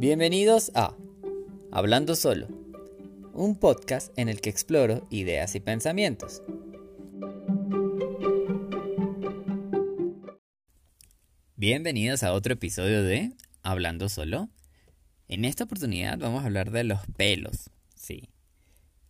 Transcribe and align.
Bienvenidos 0.00 0.72
a 0.74 0.96
Hablando 1.70 2.16
Solo, 2.16 2.48
un 3.34 3.54
podcast 3.54 4.18
en 4.18 4.30
el 4.30 4.40
que 4.40 4.48
exploro 4.48 5.06
ideas 5.10 5.54
y 5.56 5.60
pensamientos. 5.60 6.42
Bienvenidos 11.54 12.22
a 12.22 12.32
otro 12.32 12.54
episodio 12.54 13.02
de 13.02 13.34
Hablando 13.62 14.08
Solo. 14.08 14.48
En 15.28 15.44
esta 15.44 15.64
oportunidad 15.64 16.16
vamos 16.16 16.44
a 16.44 16.46
hablar 16.46 16.70
de 16.70 16.84
los 16.84 17.00
pelos, 17.18 17.68
sí. 17.94 18.30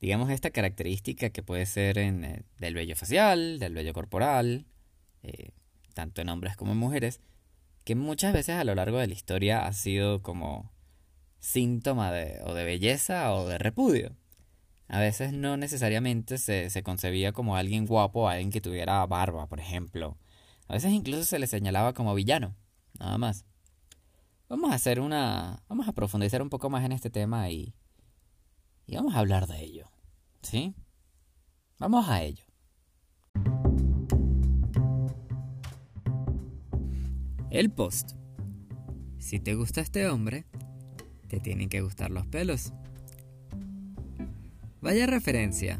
Digamos 0.00 0.28
esta 0.30 0.50
característica 0.50 1.30
que 1.30 1.44
puede 1.44 1.66
ser 1.66 1.98
en, 1.98 2.24
eh, 2.24 2.42
del 2.58 2.74
vello 2.74 2.96
facial, 2.96 3.60
del 3.60 3.74
vello 3.74 3.92
corporal, 3.92 4.66
eh, 5.22 5.52
tanto 5.94 6.20
en 6.20 6.30
hombres 6.30 6.56
como 6.56 6.72
en 6.72 6.78
mujeres, 6.78 7.20
que 7.84 7.94
muchas 7.94 8.32
veces 8.32 8.56
a 8.56 8.64
lo 8.64 8.74
largo 8.74 8.98
de 8.98 9.06
la 9.06 9.14
historia 9.14 9.68
ha 9.68 9.72
sido 9.72 10.20
como 10.20 10.79
síntoma 11.40 12.12
de, 12.12 12.40
o 12.44 12.54
de 12.54 12.64
belleza 12.64 13.32
o 13.34 13.48
de 13.48 13.58
repudio. 13.58 14.16
A 14.88 15.00
veces 15.00 15.32
no 15.32 15.56
necesariamente 15.56 16.38
se, 16.38 16.70
se 16.70 16.82
concebía 16.82 17.32
como 17.32 17.56
alguien 17.56 17.86
guapo, 17.86 18.28
alguien 18.28 18.50
que 18.50 18.60
tuviera 18.60 19.04
barba, 19.06 19.46
por 19.46 19.60
ejemplo. 19.60 20.18
A 20.68 20.74
veces 20.74 20.92
incluso 20.92 21.24
se 21.24 21.38
le 21.38 21.46
señalaba 21.46 21.94
como 21.94 22.14
villano, 22.14 22.56
nada 22.98 23.18
más. 23.18 23.44
Vamos 24.48 24.72
a 24.72 24.74
hacer 24.74 25.00
una. 25.00 25.62
Vamos 25.68 25.86
a 25.86 25.92
profundizar 25.92 26.42
un 26.42 26.50
poco 26.50 26.70
más 26.70 26.84
en 26.84 26.92
este 26.92 27.08
tema 27.08 27.50
y. 27.50 27.74
Y 28.86 28.96
vamos 28.96 29.14
a 29.14 29.20
hablar 29.20 29.46
de 29.46 29.62
ello. 29.62 29.90
¿Sí? 30.42 30.74
Vamos 31.78 32.08
a 32.08 32.22
ello. 32.22 32.44
El 37.50 37.70
post. 37.70 38.12
Si 39.18 39.38
te 39.38 39.54
gusta 39.54 39.80
este 39.80 40.08
hombre, 40.08 40.46
te 41.30 41.38
tienen 41.38 41.68
que 41.68 41.80
gustar 41.80 42.10
los 42.10 42.26
pelos. 42.26 42.72
Vaya 44.82 45.06
referencia. 45.06 45.78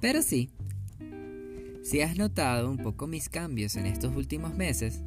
Pero 0.00 0.22
sí, 0.22 0.50
si 1.82 2.00
has 2.00 2.16
notado 2.16 2.70
un 2.70 2.78
poco 2.78 3.06
mis 3.06 3.28
cambios 3.28 3.76
en 3.76 3.84
estos 3.84 4.16
últimos 4.16 4.54
meses, 4.54 5.02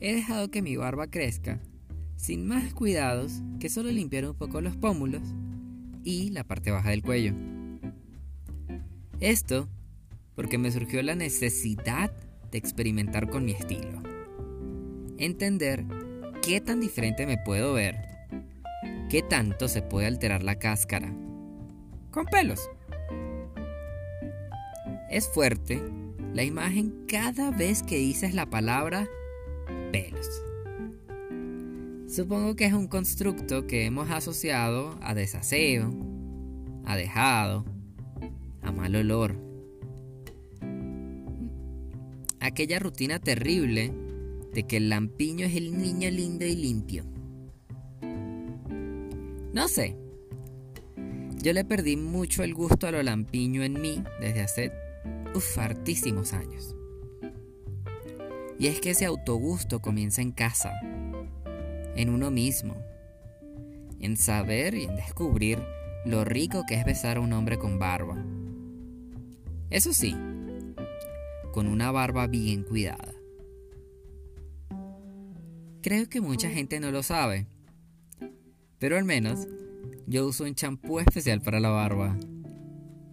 he 0.00 0.14
dejado 0.14 0.50
que 0.50 0.60
mi 0.60 0.76
barba 0.76 1.06
crezca, 1.06 1.60
sin 2.16 2.46
más 2.46 2.74
cuidados 2.74 3.40
que 3.58 3.70
solo 3.70 3.90
limpiar 3.90 4.26
un 4.28 4.36
poco 4.36 4.60
los 4.60 4.76
pómulos 4.76 5.22
y 6.04 6.30
la 6.30 6.44
parte 6.44 6.70
baja 6.70 6.90
del 6.90 7.02
cuello. 7.02 7.34
Esto 9.20 9.68
porque 10.34 10.58
me 10.58 10.70
surgió 10.70 11.02
la 11.02 11.14
necesidad 11.14 12.12
de 12.50 12.58
experimentar 12.58 13.30
con 13.30 13.46
mi 13.46 13.52
estilo. 13.52 14.02
Entender 15.16 15.86
qué 16.42 16.60
tan 16.60 16.80
diferente 16.80 17.24
me 17.24 17.38
puedo 17.38 17.72
ver, 17.72 17.96
qué 19.08 19.22
tanto 19.22 19.68
se 19.68 19.80
puede 19.80 20.08
alterar 20.08 20.42
la 20.42 20.58
cáscara. 20.58 21.14
Con 22.10 22.26
pelos. 22.26 22.68
Es 25.08 25.28
fuerte 25.28 25.80
la 26.34 26.42
imagen 26.42 27.06
cada 27.06 27.50
vez 27.50 27.82
que 27.82 27.96
dices 27.96 28.34
la 28.34 28.46
palabra 28.46 29.08
pelos. 29.92 30.28
Supongo 32.08 32.56
que 32.56 32.66
es 32.66 32.72
un 32.72 32.88
constructo 32.88 33.66
que 33.66 33.86
hemos 33.86 34.10
asociado 34.10 34.98
a 35.00 35.14
desaseo, 35.14 35.90
a 36.84 36.96
dejado, 36.96 37.64
a 38.62 38.72
mal 38.72 38.96
olor. 38.96 39.36
Aquella 42.40 42.80
rutina 42.80 43.20
terrible 43.20 43.94
de 44.52 44.64
que 44.64 44.76
el 44.76 44.88
lampiño 44.88 45.46
es 45.46 45.56
el 45.56 45.76
niño 45.76 46.10
lindo 46.10 46.44
y 46.44 46.54
limpio. 46.54 47.04
No 49.52 49.68
sé. 49.68 49.96
Yo 51.42 51.52
le 51.52 51.64
perdí 51.64 51.96
mucho 51.96 52.42
el 52.42 52.54
gusto 52.54 52.86
a 52.86 52.92
lo 52.92 53.02
lampiño 53.02 53.62
en 53.62 53.80
mí 53.80 54.02
desde 54.20 54.42
hace 54.42 54.72
uf, 55.34 55.58
años. 55.58 56.76
Y 58.58 58.68
es 58.68 58.80
que 58.80 58.90
ese 58.90 59.06
autogusto 59.06 59.80
comienza 59.80 60.22
en 60.22 60.30
casa, 60.30 60.72
en 61.96 62.10
uno 62.10 62.30
mismo, 62.30 62.76
en 63.98 64.16
saber 64.16 64.74
y 64.74 64.84
en 64.84 64.94
descubrir 64.94 65.58
lo 66.04 66.24
rico 66.24 66.64
que 66.66 66.74
es 66.74 66.84
besar 66.84 67.16
a 67.16 67.20
un 67.20 67.32
hombre 67.32 67.58
con 67.58 67.78
barba. 67.78 68.16
Eso 69.70 69.92
sí, 69.92 70.16
con 71.52 71.66
una 71.66 71.90
barba 71.90 72.26
bien 72.26 72.62
cuidada. 72.62 73.11
Creo 75.82 76.08
que 76.08 76.20
mucha 76.20 76.48
gente 76.48 76.78
no 76.78 76.92
lo 76.92 77.02
sabe, 77.02 77.48
pero 78.78 78.96
al 78.96 79.04
menos 79.04 79.48
yo 80.06 80.28
uso 80.28 80.44
un 80.44 80.54
champú 80.54 81.00
especial 81.00 81.40
para 81.42 81.58
la 81.58 81.70
barba. 81.70 82.16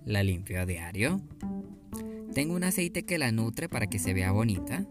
La 0.06 0.22
limpio 0.22 0.62
a 0.62 0.68
diario. 0.68 1.20
Tengo 2.34 2.54
un 2.54 2.64
aceite 2.64 3.06
que 3.06 3.18
la 3.18 3.32
nutre 3.32 3.70
para 3.70 3.88
que 3.88 3.98
se 3.98 4.14
vea 4.14 4.32
bonita. 4.32 4.86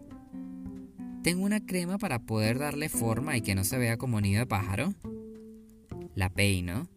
Tengo 1.23 1.45
una 1.45 1.65
crema 1.65 1.97
para 1.97 2.19
poder 2.19 2.59
darle 2.59 2.89
forma 2.89 3.37
y 3.37 3.41
que 3.41 3.55
no 3.55 3.63
se 3.63 3.77
vea 3.77 3.97
como 3.97 4.19
nido 4.19 4.39
de 4.39 4.45
pájaro. 4.45 4.93
La 6.15 6.29
peino. 6.29 6.89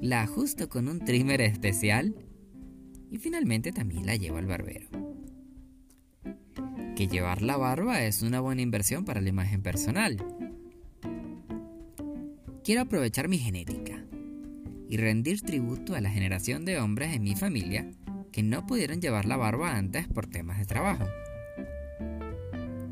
La 0.00 0.22
ajusto 0.22 0.68
con 0.68 0.86
un 0.86 1.00
trimmer 1.00 1.40
especial. 1.40 2.14
Y 3.10 3.18
finalmente 3.18 3.72
también 3.72 4.06
la 4.06 4.14
llevo 4.14 4.38
al 4.38 4.46
barbero. 4.46 5.01
Que 7.02 7.08
llevar 7.08 7.42
la 7.42 7.56
barba 7.56 8.04
es 8.04 8.22
una 8.22 8.38
buena 8.38 8.62
inversión 8.62 9.04
para 9.04 9.20
la 9.20 9.28
imagen 9.28 9.60
personal. 9.60 10.24
Quiero 12.62 12.82
aprovechar 12.82 13.26
mi 13.26 13.38
genética 13.38 14.04
y 14.88 14.98
rendir 14.98 15.42
tributo 15.42 15.96
a 15.96 16.00
la 16.00 16.10
generación 16.10 16.64
de 16.64 16.78
hombres 16.78 17.12
en 17.12 17.24
mi 17.24 17.34
familia 17.34 17.90
que 18.30 18.44
no 18.44 18.68
pudieron 18.68 19.00
llevar 19.00 19.24
la 19.24 19.36
barba 19.36 19.76
antes 19.76 20.06
por 20.06 20.28
temas 20.28 20.60
de 20.60 20.64
trabajo. 20.64 21.04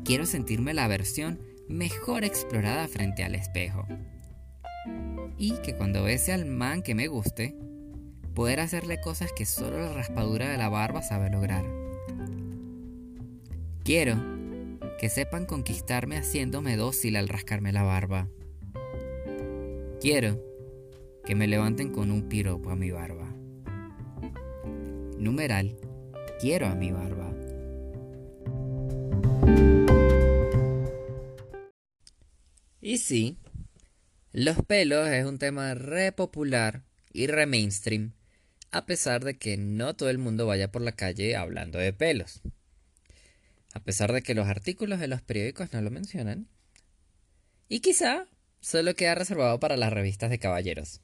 Quiero 0.03 0.25
sentirme 0.25 0.73
la 0.73 0.89
versión 0.89 1.39
mejor 1.69 2.25
explorada 2.25 2.89
frente 2.89 3.23
al 3.23 3.33
espejo. 3.33 3.87
Y 5.37 5.53
que 5.63 5.73
cuando 5.77 6.03
bese 6.03 6.33
al 6.33 6.45
man 6.45 6.81
que 6.81 6.95
me 6.95 7.07
guste, 7.07 7.55
poder 8.35 8.59
hacerle 8.59 8.99
cosas 8.99 9.31
que 9.31 9.45
solo 9.45 9.79
la 9.79 9.93
raspadura 9.93 10.49
de 10.49 10.57
la 10.57 10.67
barba 10.67 11.01
sabe 11.01 11.29
lograr. 11.29 11.80
Quiero 13.83 14.15
que 14.99 15.09
sepan 15.09 15.47
conquistarme 15.47 16.15
haciéndome 16.15 16.77
dócil 16.77 17.15
al 17.15 17.27
rascarme 17.27 17.71
la 17.71 17.81
barba. 17.81 18.27
Quiero 19.99 20.39
que 21.25 21.33
me 21.33 21.47
levanten 21.47 21.91
con 21.91 22.11
un 22.11 22.29
piropo 22.29 22.69
a 22.69 22.75
mi 22.75 22.91
barba. 22.91 23.27
Numeral, 25.17 25.75
quiero 26.39 26.67
a 26.67 26.75
mi 26.75 26.91
barba. 26.91 27.33
Y 32.81 32.99
sí, 32.99 33.37
los 34.31 34.57
pelos 34.63 35.07
es 35.07 35.25
un 35.25 35.39
tema 35.39 35.73
re 35.73 36.11
popular 36.11 36.83
y 37.11 37.25
re 37.25 37.47
mainstream, 37.47 38.13
a 38.71 38.85
pesar 38.85 39.23
de 39.23 39.39
que 39.39 39.57
no 39.57 39.95
todo 39.95 40.11
el 40.11 40.19
mundo 40.19 40.45
vaya 40.45 40.71
por 40.71 40.83
la 40.83 40.91
calle 40.91 41.35
hablando 41.35 41.79
de 41.79 41.93
pelos. 41.93 42.43
A 43.73 43.79
pesar 43.79 44.11
de 44.11 44.21
que 44.21 44.35
los 44.35 44.47
artículos 44.47 44.99
de 44.99 45.07
los 45.07 45.21
periódicos 45.21 45.71
no 45.73 45.81
lo 45.81 45.91
mencionan. 45.91 46.47
Y 47.69 47.79
quizá 47.79 48.27
solo 48.59 48.95
queda 48.95 49.15
reservado 49.15 49.59
para 49.59 49.77
las 49.77 49.93
revistas 49.93 50.29
de 50.29 50.39
caballeros. 50.39 51.01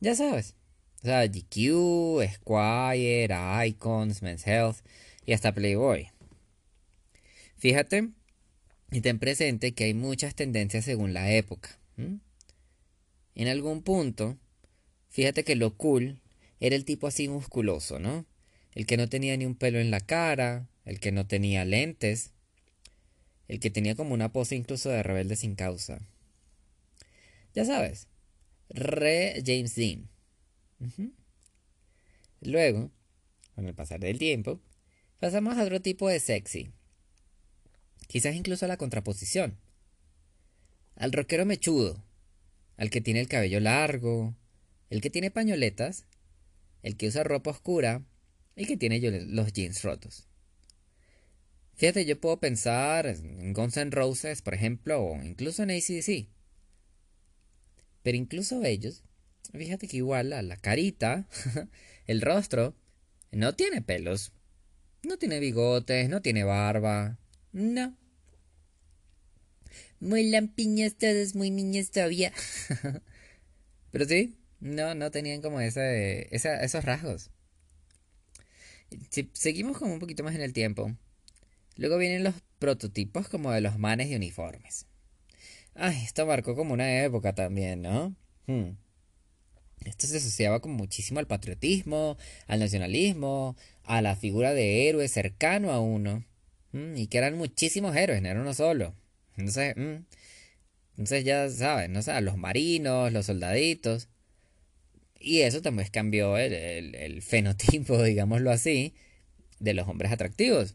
Ya 0.00 0.14
sabes, 0.14 0.54
o 1.02 1.06
sea, 1.06 1.26
GQ, 1.26 2.22
Esquire, 2.22 3.34
Icons, 3.66 4.22
Men's 4.22 4.46
Health 4.46 4.78
y 5.24 5.32
hasta 5.32 5.54
Playboy. 5.54 6.10
Fíjate 7.56 8.10
y 8.90 9.00
ten 9.00 9.18
presente 9.18 9.72
que 9.72 9.84
hay 9.84 9.94
muchas 9.94 10.34
tendencias 10.34 10.84
según 10.84 11.12
la 11.12 11.32
época. 11.32 11.78
En 13.34 13.48
algún 13.48 13.82
punto, 13.82 14.38
fíjate 15.08 15.44
que 15.44 15.56
lo 15.56 15.76
cool 15.76 16.20
era 16.60 16.76
el 16.76 16.84
tipo 16.84 17.06
así 17.06 17.28
musculoso, 17.28 17.98
¿no? 17.98 18.24
El 18.72 18.86
que 18.86 18.96
no 18.96 19.08
tenía 19.08 19.36
ni 19.36 19.46
un 19.46 19.54
pelo 19.54 19.78
en 19.78 19.90
la 19.90 20.00
cara, 20.00 20.68
el 20.88 21.00
que 21.00 21.12
no 21.12 21.26
tenía 21.26 21.66
lentes, 21.66 22.32
el 23.46 23.60
que 23.60 23.68
tenía 23.68 23.94
como 23.94 24.14
una 24.14 24.32
pose 24.32 24.56
incluso 24.56 24.88
de 24.88 25.02
rebelde 25.02 25.36
sin 25.36 25.54
causa. 25.54 26.00
Ya 27.54 27.66
sabes, 27.66 28.08
re 28.70 29.42
James 29.44 29.74
Dean. 29.74 30.08
Luego, 32.40 32.90
con 33.54 33.66
el 33.66 33.74
pasar 33.74 34.00
del 34.00 34.18
tiempo, 34.18 34.62
pasamos 35.20 35.58
a 35.58 35.62
otro 35.62 35.82
tipo 35.82 36.08
de 36.08 36.20
sexy. 36.20 36.72
Quizás 38.06 38.34
incluso 38.34 38.64
a 38.64 38.68
la 38.68 38.78
contraposición. 38.78 39.58
Al 40.96 41.12
rockero 41.12 41.44
mechudo, 41.44 42.02
al 42.78 42.88
que 42.88 43.02
tiene 43.02 43.20
el 43.20 43.28
cabello 43.28 43.60
largo, 43.60 44.34
el 44.88 45.02
que 45.02 45.10
tiene 45.10 45.30
pañoletas, 45.30 46.06
el 46.82 46.96
que 46.96 47.08
usa 47.08 47.24
ropa 47.24 47.50
oscura 47.50 48.06
y 48.56 48.64
que 48.64 48.78
tiene 48.78 49.00
los 49.26 49.52
jeans 49.52 49.82
rotos. 49.82 50.27
Fíjate, 51.78 52.04
yo 52.04 52.20
puedo 52.20 52.40
pensar 52.40 53.06
en 53.06 53.52
Guns 53.52 53.76
N' 53.76 53.92
Roses, 53.92 54.42
por 54.42 54.52
ejemplo, 54.52 55.00
o 55.00 55.22
incluso 55.22 55.62
en 55.62 55.70
ACDC. 55.70 56.26
Pero 58.02 58.16
incluso 58.16 58.64
ellos, 58.64 59.04
fíjate 59.52 59.86
que 59.86 59.98
igual 59.98 60.32
a 60.32 60.42
la 60.42 60.56
carita, 60.56 61.28
el 62.06 62.20
rostro, 62.20 62.74
no 63.30 63.54
tiene 63.54 63.80
pelos. 63.80 64.32
No 65.04 65.18
tiene 65.18 65.38
bigotes, 65.38 66.08
no 66.08 66.20
tiene 66.20 66.42
barba. 66.42 67.16
No. 67.52 67.96
Muy 70.00 70.28
lampiñas 70.30 70.96
todos, 70.96 71.36
muy 71.36 71.50
niños 71.50 71.92
todavía. 71.92 72.32
Pero 73.92 74.04
sí, 74.04 74.36
no, 74.58 74.96
no 74.96 75.12
tenían 75.12 75.42
como 75.42 75.60
ese, 75.60 76.26
esos 76.34 76.84
rasgos. 76.84 77.30
Si 79.10 79.30
seguimos 79.32 79.78
como 79.78 79.92
un 79.92 80.00
poquito 80.00 80.24
más 80.24 80.34
en 80.34 80.40
el 80.40 80.52
tiempo. 80.52 80.96
Luego 81.78 81.96
vienen 81.96 82.24
los 82.24 82.34
prototipos 82.58 83.28
como 83.28 83.52
de 83.52 83.60
los 83.60 83.78
manes 83.78 84.10
de 84.10 84.16
uniformes. 84.16 84.86
Ay, 85.74 86.02
esto 86.04 86.26
marcó 86.26 86.56
como 86.56 86.74
una 86.74 87.04
época 87.04 87.34
también, 87.34 87.82
¿no? 87.82 88.16
Hmm. 88.46 88.72
Esto 89.84 90.08
se 90.08 90.16
asociaba 90.16 90.60
como 90.60 90.74
muchísimo 90.74 91.20
al 91.20 91.28
patriotismo, 91.28 92.18
al 92.48 92.58
nacionalismo, 92.58 93.56
a 93.84 94.02
la 94.02 94.16
figura 94.16 94.54
de 94.54 94.88
héroe 94.88 95.06
cercano 95.06 95.70
a 95.70 95.80
uno. 95.80 96.24
Hmm, 96.72 96.96
y 96.96 97.06
que 97.06 97.18
eran 97.18 97.38
muchísimos 97.38 97.96
héroes, 97.96 98.22
no 98.22 98.28
era 98.28 98.40
uno 98.40 98.54
solo. 98.54 98.96
Entonces, 99.36 99.74
hmm, 99.76 100.04
entonces 100.98 101.24
ya 101.24 101.48
saben, 101.48 101.92
¿no? 101.92 102.00
O 102.00 102.20
los 102.20 102.36
marinos, 102.36 103.12
los 103.12 103.26
soldaditos. 103.26 104.08
Y 105.20 105.42
eso 105.42 105.62
también 105.62 105.88
cambió 105.92 106.36
el, 106.38 107.22
fenotipo, 107.22 108.02
digámoslo 108.02 108.50
así, 108.50 108.94
de 109.60 109.74
los 109.74 109.86
hombres 109.86 110.10
atractivos. 110.10 110.74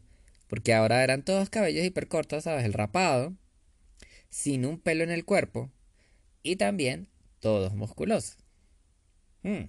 Porque 0.54 0.72
ahora 0.72 1.02
eran 1.02 1.24
todos 1.24 1.50
cabellos 1.50 1.84
hipercortos, 1.84 2.44
¿sabes? 2.44 2.64
El 2.64 2.74
rapado, 2.74 3.34
sin 4.30 4.64
un 4.64 4.78
pelo 4.78 5.02
en 5.02 5.10
el 5.10 5.24
cuerpo 5.24 5.72
y 6.44 6.54
también 6.54 7.08
todos 7.40 7.74
musculosos. 7.74 8.36
Hmm. 9.42 9.64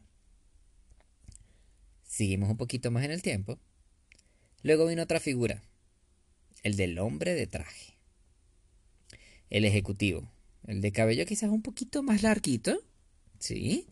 Seguimos 2.03 2.51
un 2.51 2.57
poquito 2.57 2.91
más 2.91 3.03
en 3.03 3.09
el 3.09 3.23
tiempo. 3.23 3.57
Luego 4.61 4.85
vino 4.85 5.01
otra 5.01 5.19
figura, 5.19 5.63
el 6.61 6.75
del 6.75 6.99
hombre 6.99 7.33
de 7.33 7.47
traje. 7.47 7.97
El 9.49 9.65
ejecutivo, 9.65 10.31
el 10.67 10.81
de 10.81 10.91
cabello 10.91 11.25
quizás 11.25 11.49
un 11.49 11.63
poquito 11.63 12.03
más 12.03 12.21
larguito, 12.21 12.77
¿sí? 13.39 13.87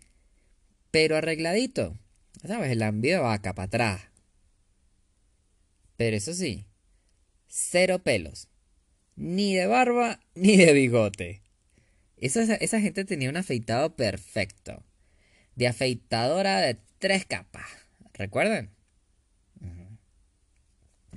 pero 0.91 1.17
arregladito. 1.17 1.97
¿Sabes? 2.45 2.69
El 2.69 2.83
ambio 2.83 3.15
de 3.15 3.21
vaca 3.21 3.55
para 3.55 3.65
atrás. 3.65 4.01
Pero 5.97 6.15
eso 6.15 6.35
sí, 6.35 6.67
cero 7.53 7.99
pelos. 7.99 8.49
Ni 9.15 9.55
de 9.55 9.67
barba 9.67 10.19
ni 10.35 10.57
de 10.57 10.73
bigote. 10.73 11.43
Esa, 12.17 12.55
esa 12.55 12.81
gente 12.81 13.05
tenía 13.05 13.29
un 13.29 13.37
afeitado 13.37 13.95
perfecto. 13.95 14.83
De 15.55 15.67
afeitadora 15.67 16.59
de 16.61 16.79
tres 16.97 17.25
capas. 17.25 17.67
¿Recuerdan? 18.13 18.71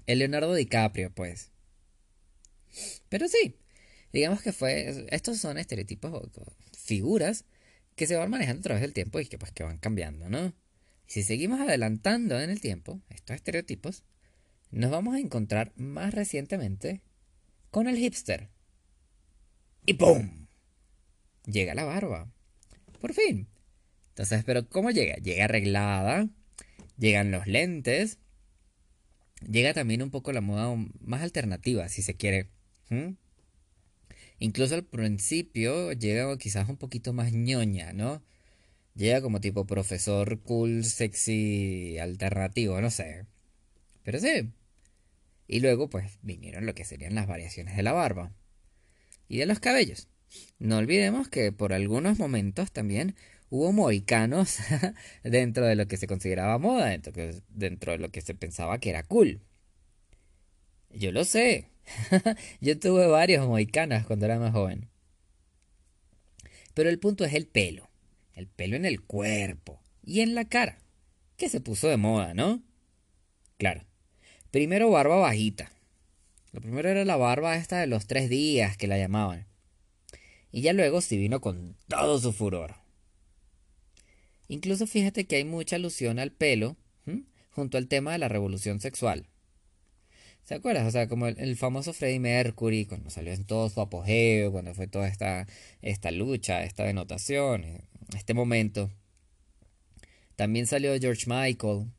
El 0.07 0.21
Leonardo 0.21 0.55
DiCaprio, 0.55 1.11
pues. 1.11 1.51
Pero 3.09 3.27
sí, 3.29 3.57
digamos 4.13 4.43
que 4.43 4.53
fue. 4.53 5.07
Estos 5.11 5.39
son 5.39 5.59
estereotipos, 5.59 6.31
figuras 6.77 7.45
que 7.97 8.07
se 8.07 8.15
van 8.15 8.31
manejando 8.31 8.61
a 8.61 8.63
través 8.63 8.83
del 8.83 8.93
tiempo 8.93 9.19
y 9.19 9.27
que 9.27 9.39
pues 9.39 9.53
que 9.53 9.65
van 9.65 9.79
cambiando, 9.79 10.29
¿no? 10.29 10.55
Si 11.07 11.23
seguimos 11.23 11.61
adelantando 11.61 12.41
en 12.41 12.51
el 12.51 12.61
tiempo 12.61 13.01
estos 13.09 13.35
estereotipos, 13.35 14.05
nos 14.71 14.91
vamos 14.91 15.15
a 15.15 15.21
encontrar 15.21 15.73
más 15.77 16.15
recientemente 16.15 17.03
con 17.71 17.89
el 17.89 17.97
hipster. 17.97 18.49
Y 19.85 19.95
¡pum! 19.95 20.47
Llega 21.45 21.75
la 21.75 21.85
barba. 21.85 22.31
Por 23.01 23.15
fin. 23.15 23.49
Entonces, 24.09 24.45
¿pero 24.45 24.69
cómo 24.69 24.91
llega? 24.91 25.17
Llega 25.17 25.45
arreglada, 25.45 26.29
llegan 26.97 27.31
los 27.31 27.47
lentes, 27.47 28.19
llega 29.47 29.75
también 29.75 30.03
un 30.03 30.11
poco 30.11 30.33
la 30.33 30.41
moda 30.41 30.75
más 31.01 31.23
alternativa, 31.23 31.89
si 31.89 32.03
se 32.03 32.15
quiere. 32.15 32.51
Incluso 34.39 34.75
al 34.75 34.85
principio 34.85 35.93
llega 35.93 36.37
quizás 36.39 36.69
un 36.69 36.77
poquito 36.77 37.13
más 37.13 37.33
ñoña, 37.33 37.93
¿no? 37.93 38.23
Llega 38.95 39.21
como 39.21 39.41
tipo 39.41 39.67
profesor 39.67 40.41
cool, 40.41 40.85
sexy, 40.85 41.99
alternativo, 41.99 42.81
no 42.81 42.91
sé. 42.91 43.27
Pero 44.07 44.21
sí. 44.21 44.53
Y 45.49 45.59
luego 45.59 45.91
pues 45.91 46.21
vinieron 46.23 46.65
lo 46.65 46.77
que 46.77 46.85
serían 46.85 47.17
las 47.17 47.27
variaciones 47.27 47.77
de 47.77 47.83
la 47.83 47.93
barba. 47.93 48.33
Y 49.29 49.39
de 49.39 49.47
los 49.47 49.59
cabellos. 49.59 50.09
No 50.61 50.77
olvidemos 50.77 51.29
que 51.29 51.51
por 51.51 51.73
algunos 51.73 52.17
momentos 52.17 52.71
también 52.71 53.17
hubo 53.51 53.73
moicanos 53.73 54.59
dentro 55.25 55.67
de 55.67 55.75
lo 55.75 55.89
que 55.89 55.97
se 55.97 56.07
consideraba 56.07 56.57
moda, 56.59 56.97
dentro, 57.49 57.93
de 57.93 57.99
lo 57.99 58.13
que 58.13 58.21
se 58.21 58.37
pensaba 58.37 58.79
que 58.79 58.91
era 58.91 59.03
cool. 59.03 59.41
Yo 60.91 61.11
lo 61.11 61.25
sé, 61.25 61.73
Yo 62.61 62.79
tuve 62.79 63.09
varios 63.09 63.45
moicanas 63.49 64.07
cuando 64.07 64.27
era 64.27 64.39
más 64.39 64.53
joven. 64.53 64.89
Pero 66.75 66.91
el 66.91 67.01
punto 67.01 67.25
es 67.25 67.35
el 67.35 67.49
pelo. 67.49 67.91
El 68.35 68.47
pelo 68.47 68.77
en 68.77 68.85
el 68.85 69.03
cuerpo 69.03 69.83
y 70.05 70.21
en 70.21 70.37
la 70.37 70.45
cara. 70.45 70.79
Que 71.37 71.49
se 71.49 71.61
puso 71.61 71.89
de 71.89 71.97
moda, 71.97 72.35
¿no? 72.35 72.63
Claro. 73.59 73.85
Primero 74.57 74.89
barba 74.89 75.17
bajita. 75.17 75.71
Lo 76.53 76.63
primero 76.63 76.89
era 76.89 77.05
la 77.05 77.19
barba 77.19 77.57
esta 77.57 77.79
de 77.79 77.87
los 77.87 78.07
tres 78.07 78.31
días 78.31 78.79
que 78.79 78.87
la 78.87 78.97
llamaban. 78.97 79.45
Y 80.51 80.63
ya 80.63 80.73
luego 80.73 81.03
sí 81.03 81.19
vino 81.19 81.43
con 81.43 81.77
todo 81.89 82.19
su 82.19 82.33
furor. 82.33 82.77
Incluso 84.49 84.87
fíjate 84.87 85.27
que 85.27 85.37
hay 85.37 85.45
mucha 85.45 85.77
alusión 85.77 86.19
al 86.19 86.33
pelo 86.33 86.79
junto 87.51 87.77
al 87.77 87.87
tema 87.87 88.13
de 88.13 88.19
la 88.19 88.29
revolución 88.29 88.81
sexual. 88.81 89.27
¿Se 90.43 90.55
acuerdas? 90.55 90.87
O 90.87 90.91
sea, 90.91 91.07
como 91.07 91.27
el, 91.27 91.57
famoso 91.59 91.93
Freddie 91.93 92.21
Mercury, 92.21 92.87
cuando 92.87 93.11
salió 93.11 93.35
en 93.35 93.45
todo 93.45 93.69
su 93.69 93.83
apogeo, 93.83 94.53
cuando 94.53 94.73
fue 94.73 94.87
toda 94.87 95.07
esta, 95.07 95.47
esta 95.83 96.11
lucha, 96.11 96.65
esta 96.65 96.85
denotación, 96.85 97.83
este 98.17 98.33
momento. 98.33 98.91
También 100.35 100.67
salió 100.67 100.99
George 100.99 101.27
Michael. 101.27 101.91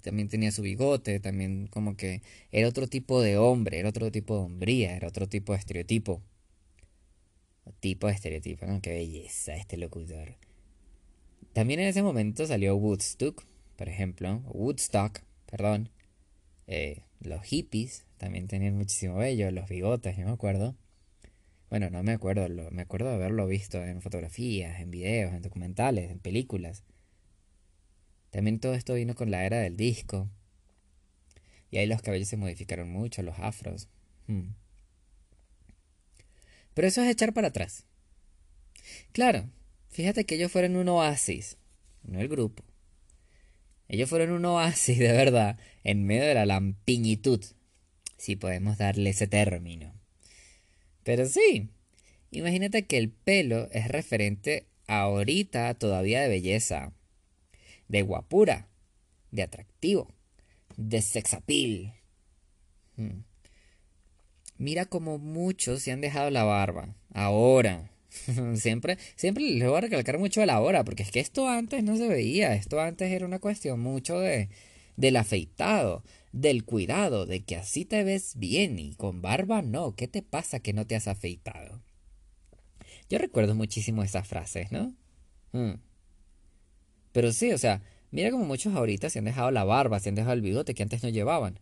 También 0.00 0.28
tenía 0.28 0.50
su 0.50 0.62
bigote, 0.62 1.20
también 1.20 1.66
como 1.68 1.96
que 1.96 2.22
era 2.50 2.68
otro 2.68 2.86
tipo 2.86 3.20
de 3.20 3.36
hombre, 3.36 3.78
era 3.78 3.90
otro 3.90 4.10
tipo 4.10 4.36
de 4.36 4.44
hombría, 4.44 4.96
era 4.96 5.08
otro 5.08 5.28
tipo 5.28 5.52
de 5.52 5.58
estereotipo. 5.58 6.22
Tipo 7.80 8.06
de 8.06 8.14
estereotipo, 8.14 8.66
¿no? 8.66 8.80
Qué 8.80 8.90
belleza 8.90 9.56
este 9.56 9.76
locutor. 9.76 10.36
También 11.52 11.80
en 11.80 11.88
ese 11.88 12.02
momento 12.02 12.46
salió 12.46 12.76
Woodstock, 12.76 13.44
por 13.76 13.88
ejemplo, 13.88 14.42
Woodstock, 14.46 15.20
perdón 15.46 15.90
eh, 16.66 17.02
los 17.20 17.42
hippies 17.44 18.06
también 18.18 18.46
tenían 18.48 18.76
muchísimo 18.76 19.16
vello, 19.16 19.50
los 19.50 19.68
bigotes, 19.68 20.16
yo 20.16 20.24
me 20.24 20.32
acuerdo. 20.32 20.76
Bueno, 21.70 21.90
no 21.90 22.02
me 22.02 22.12
acuerdo, 22.12 22.48
me 22.70 22.82
acuerdo 22.82 23.08
de 23.08 23.14
haberlo 23.16 23.46
visto 23.46 23.82
en 23.82 24.00
fotografías, 24.02 24.80
en 24.80 24.90
videos, 24.90 25.32
en 25.34 25.42
documentales, 25.42 26.10
en 26.10 26.18
películas. 26.18 26.84
También 28.32 28.58
todo 28.58 28.74
esto 28.74 28.94
vino 28.94 29.14
con 29.14 29.30
la 29.30 29.44
era 29.44 29.60
del 29.60 29.76
disco. 29.76 30.28
Y 31.70 31.76
ahí 31.76 31.86
los 31.86 32.02
cabellos 32.02 32.28
se 32.28 32.38
modificaron 32.38 32.90
mucho, 32.90 33.22
los 33.22 33.38
afros. 33.38 33.88
Hmm. 34.26 34.54
Pero 36.74 36.88
eso 36.88 37.02
es 37.02 37.10
echar 37.10 37.34
para 37.34 37.48
atrás. 37.48 37.84
Claro, 39.12 39.48
fíjate 39.90 40.24
que 40.24 40.36
ellos 40.36 40.50
fueron 40.50 40.76
un 40.76 40.88
oasis, 40.88 41.58
no 42.02 42.20
el 42.20 42.28
grupo. 42.28 42.64
Ellos 43.88 44.08
fueron 44.08 44.30
un 44.30 44.44
oasis 44.46 44.98
de 44.98 45.12
verdad 45.12 45.58
en 45.84 46.04
medio 46.06 46.24
de 46.24 46.34
la 46.34 46.46
lampiñitud, 46.46 47.44
si 48.16 48.36
podemos 48.36 48.78
darle 48.78 49.10
ese 49.10 49.26
término. 49.26 49.92
Pero 51.04 51.26
sí, 51.26 51.68
imagínate 52.30 52.86
que 52.86 52.96
el 52.96 53.10
pelo 53.10 53.68
es 53.72 53.88
referente 53.88 54.68
ahorita 54.86 55.74
todavía 55.74 56.22
de 56.22 56.28
belleza, 56.28 56.94
de 57.88 58.02
guapura, 58.02 58.68
de 59.30 59.42
atractivo, 59.42 60.08
de 60.76 61.02
sexapil. 61.02 61.92
Hmm. 62.96 63.24
Mira 64.58 64.84
como 64.86 65.18
muchos 65.18 65.82
se 65.82 65.92
han 65.92 66.00
dejado 66.00 66.30
la 66.30 66.44
barba. 66.44 66.94
Ahora. 67.12 67.90
siempre, 68.56 68.98
siempre 69.16 69.42
les 69.42 69.66
voy 69.66 69.78
a 69.78 69.80
recalcar 69.80 70.18
mucho 70.18 70.44
la 70.44 70.60
hora, 70.60 70.84
porque 70.84 71.02
es 71.02 71.10
que 71.10 71.20
esto 71.20 71.48
antes 71.48 71.82
no 71.82 71.96
se 71.96 72.08
veía, 72.08 72.54
esto 72.54 72.78
antes 72.78 73.10
era 73.10 73.24
una 73.24 73.38
cuestión 73.38 73.80
mucho 73.80 74.20
de 74.20 74.50
del 74.96 75.16
afeitado, 75.16 76.04
del 76.32 76.64
cuidado, 76.64 77.26
de 77.26 77.44
que 77.44 77.56
así 77.56 77.84
te 77.84 78.04
ves 78.04 78.34
bien 78.36 78.78
y 78.78 78.94
con 78.94 79.22
barba 79.22 79.62
no, 79.62 79.94
¿qué 79.94 80.08
te 80.08 80.22
pasa 80.22 80.60
que 80.60 80.72
no 80.72 80.86
te 80.86 80.96
has 80.96 81.08
afeitado? 81.08 81.82
Yo 83.08 83.18
recuerdo 83.18 83.54
muchísimo 83.54 84.02
esas 84.02 84.26
frases, 84.26 84.72
¿no? 84.72 84.94
Mm. 85.52 85.74
Pero 87.12 87.32
sí, 87.32 87.52
o 87.52 87.58
sea, 87.58 87.82
mira 88.10 88.30
como 88.30 88.44
muchos 88.44 88.74
ahorita 88.74 89.10
se 89.10 89.18
han 89.18 89.26
dejado 89.26 89.50
la 89.50 89.64
barba, 89.64 90.00
se 90.00 90.08
han 90.08 90.14
dejado 90.14 90.34
el 90.34 90.40
bigote 90.40 90.74
que 90.74 90.82
antes 90.82 91.02
no 91.02 91.08
llevaban, 91.08 91.60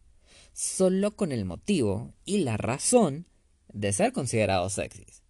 solo 0.52 1.16
con 1.16 1.32
el 1.32 1.44
motivo 1.44 2.14
y 2.24 2.38
la 2.38 2.56
razón 2.56 3.26
de 3.72 3.92
ser 3.92 4.12
considerados 4.12 4.74
sexys. 4.74 5.22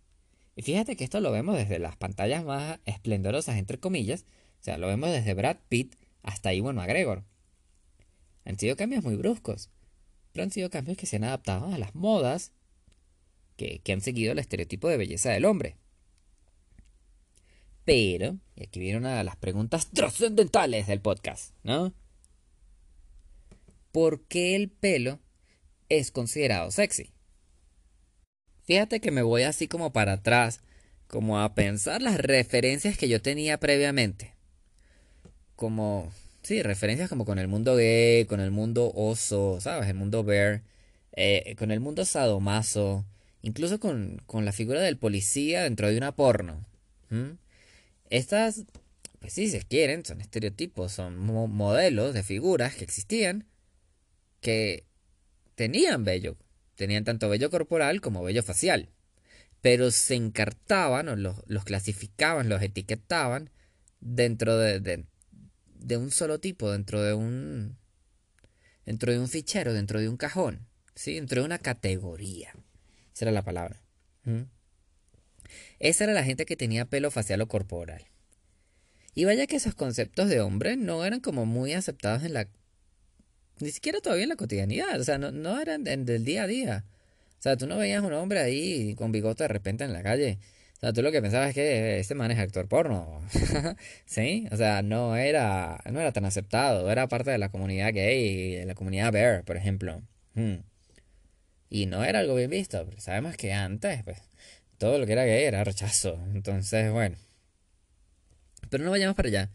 Y 0.57 0.63
fíjate 0.63 0.97
que 0.97 1.05
esto 1.05 1.21
lo 1.21 1.33
vemos 1.33 1.57
desde 1.57 1.79
las 1.79 1.97
pantallas 1.97 2.45
más 2.45 2.81
esplendorosas, 2.85 3.57
entre 3.57 3.79
comillas, 3.79 4.27
o 4.61 4.63
sea, 4.63 4.77
lo 4.77 4.87
vemos 4.89 5.11
desde 5.11 5.35
Brad 5.35 5.57
Pitt 5.69 5.97
hasta 6.23 6.53
Iwan 6.53 6.77
McGregor. 6.77 7.25
Han 8.45 8.59
sido 8.59 8.77
cambios 8.77 9.03
muy 9.03 9.17
bruscos, 9.17 9.71
pero 10.33 10.45
han 10.45 10.51
sido 10.51 10.71
cambios 10.71 10.99
que 10.99 11.07
se 11.07 11.17
han 11.17 11.25
adaptado 11.25 11.73
a 11.73 11.79
las 11.79 11.95
modas 11.95 12.53
que, 13.57 13.81
que 13.81 13.93
han 13.93 14.01
seguido 14.01 14.33
el 14.33 14.39
estereotipo 14.39 14.89
de 14.89 14.97
belleza 14.97 15.31
del 15.31 15.45
hombre. 15.45 15.77
Pero, 17.85 18.39
y 18.57 18.65
aquí 18.65 18.81
viene 18.81 18.99
una 18.99 19.17
de 19.17 19.25
las 19.25 19.37
preguntas 19.37 19.89
trascendentales 19.93 20.87
del 20.87 21.01
podcast, 21.01 21.55
¿no? 21.63 21.93
¿Por 23.93 24.23
qué 24.27 24.55
el 24.55 24.69
pelo 24.71 25.19
es 25.89 26.11
considerado 26.11 26.71
sexy? 26.71 27.13
Fíjate 28.63 29.01
que 29.01 29.11
me 29.11 29.23
voy 29.23 29.43
así 29.43 29.67
como 29.67 29.93
para 29.93 30.13
atrás, 30.13 30.61
como 31.09 31.41
a 31.41 31.55
pensar 31.55 32.03
las 32.03 32.19
referencias 32.19 32.97
que 32.97 33.09
yo 33.09 33.21
tenía 33.21 33.59
previamente. 33.59 34.35
Como, 35.57 36.13
sí, 36.43 36.63
referencias 36.63 37.09
como 37.09 37.25
con 37.25 37.41
el 37.41 37.49
mundo 37.49 37.75
gay, 37.75 38.27
con 38.27 38.39
el 38.39 38.53
mundo 38.53 38.93
oso, 38.95 39.61
¿sabes? 39.61 39.89
El 39.89 39.97
mundo 39.97 40.23
bear, 40.23 40.63
eh, 41.13 41.57
con 41.59 41.73
el 41.73 41.81
mundo 41.81 42.05
sadomaso, 42.05 43.05
incluso 43.43 43.81
con, 43.81 44.23
con, 44.27 44.45
la 44.45 44.53
figura 44.53 44.81
del 44.81 44.97
policía 44.97 45.65
dentro 45.65 45.89
de 45.89 45.99
una 45.99 46.13
porno. 46.13 46.65
Estas, 48.11 48.65
pues 49.21 49.33
sí, 49.33 49.49
se 49.49 49.63
quieren, 49.63 50.05
son 50.05 50.21
estereotipos, 50.21 50.93
son 50.93 51.17
modelos 51.17 52.13
de 52.13 52.25
figuras 52.25 52.75
que 52.75 52.85
existían, 52.85 53.47
que 54.41 54.85
tenían 55.55 56.05
vello, 56.05 56.37
tenían 56.75 57.05
tanto 57.05 57.29
vello 57.29 57.51
corporal 57.51 58.01
como 58.01 58.25
vello 58.25 58.43
facial, 58.43 58.89
pero 59.61 59.93
se 59.93 60.17
encartaban 60.17 61.09
o 61.09 61.17
los, 61.17 61.65
clasificaban, 61.65 62.49
los 62.49 62.61
etiquetaban 62.63 63.51
dentro 64.01 64.57
de, 64.57 64.81
de, 64.81 65.97
un 65.97 66.11
solo 66.11 66.41
tipo, 66.41 66.73
dentro 66.73 67.01
de 67.01 67.15
un, 67.15 67.79
dentro 68.87 69.13
de 69.13 69.21
un 69.21 69.29
fichero, 69.29 69.73
dentro 69.73 70.01
de 70.01 70.09
un 70.09 70.17
cajón, 70.17 70.67
¿sí? 70.97 71.15
dentro 71.15 71.43
de 71.43 71.47
una 71.47 71.59
categoría. 71.59 72.55
Esa 73.15 73.27
era 73.27 73.33
la 73.33 73.45
palabra. 73.45 73.83
Esa 75.81 76.05
era 76.05 76.13
la 76.13 76.25
gente 76.25 76.47
que 76.47 76.57
tenía 76.57 76.85
pelo 76.85 77.11
facial 77.11 77.41
o 77.41 77.49
corporal. 77.49 78.07
Y 79.15 79.25
vaya 79.25 79.47
que 79.47 79.57
esos 79.57 79.75
conceptos 79.75 80.29
de 80.29 80.41
hombre 80.41 80.77
no 80.77 81.05
eran 81.05 81.21
como 81.21 81.47
muy 81.47 81.73
aceptados 81.73 82.23
en 82.23 82.35
la 82.35 82.49
ni 83.61 83.71
siquiera 83.71 84.01
todavía 84.01 84.25
en 84.25 84.31
la 84.31 84.37
cotidianidad, 84.37 84.99
o 84.99 85.05
sea, 85.05 85.19
no, 85.19 85.33
no 85.33 85.61
eran 85.61 85.85
del 85.85 86.25
día 86.25 86.45
a 86.45 86.47
día. 86.47 86.85
O 87.39 87.43
sea, 87.43 87.57
tú 87.57 87.67
no 87.67 87.79
veías 87.79 88.03
un 88.03 88.13
hombre 88.13 88.41
ahí 88.41 88.95
con 88.97 89.13
bigote 89.13 89.45
de 89.45 89.49
repente 89.49 89.85
en 89.85 89.93
la 89.93 90.03
calle. 90.03 90.39
O 90.77 90.81
sea, 90.81 90.93
tú 90.93 91.03
lo 91.03 91.13
que 91.13 91.21
pensabas 91.23 91.51
es 91.51 91.55
que 91.55 91.99
este 92.01 92.15
man 92.15 92.31
es 92.31 92.39
actor 92.39 92.69
porno. 92.69 93.23
¿Sí? 94.07 94.49
O 94.51 94.57
sea, 94.57 94.83
no 94.83 95.17
era, 95.17 95.79
no 95.91 96.01
era 96.01 96.13
tan 96.13 96.25
aceptado. 96.25 96.91
Era 96.91 97.09
parte 97.09 97.31
de 97.31 97.39
la 97.39 97.51
comunidad 97.51 97.93
gay, 97.93 98.57
de 98.57 98.67
la 98.67 98.75
comunidad 98.75 99.13
bear, 99.13 99.45
por 99.45 99.57
ejemplo. 99.57 100.03
Hmm. 100.35 100.57
Y 101.71 101.87
no 101.87 102.05
era 102.05 102.21
algo 102.21 102.35
bien 102.35 102.51
visto. 102.51 102.87
Sabemos 102.99 103.37
que 103.37 103.53
antes, 103.53 104.03
pues, 104.05 104.19
todo 104.81 104.99
lo 104.99 105.05
que 105.05 105.13
era 105.13 105.27
gay 105.27 105.45
era 105.45 105.63
rechazo. 105.63 106.19
Entonces, 106.33 106.91
bueno. 106.91 107.17
Pero 108.71 108.83
no 108.83 108.91
vayamos 108.91 109.15
para 109.15 109.29
allá. 109.29 109.51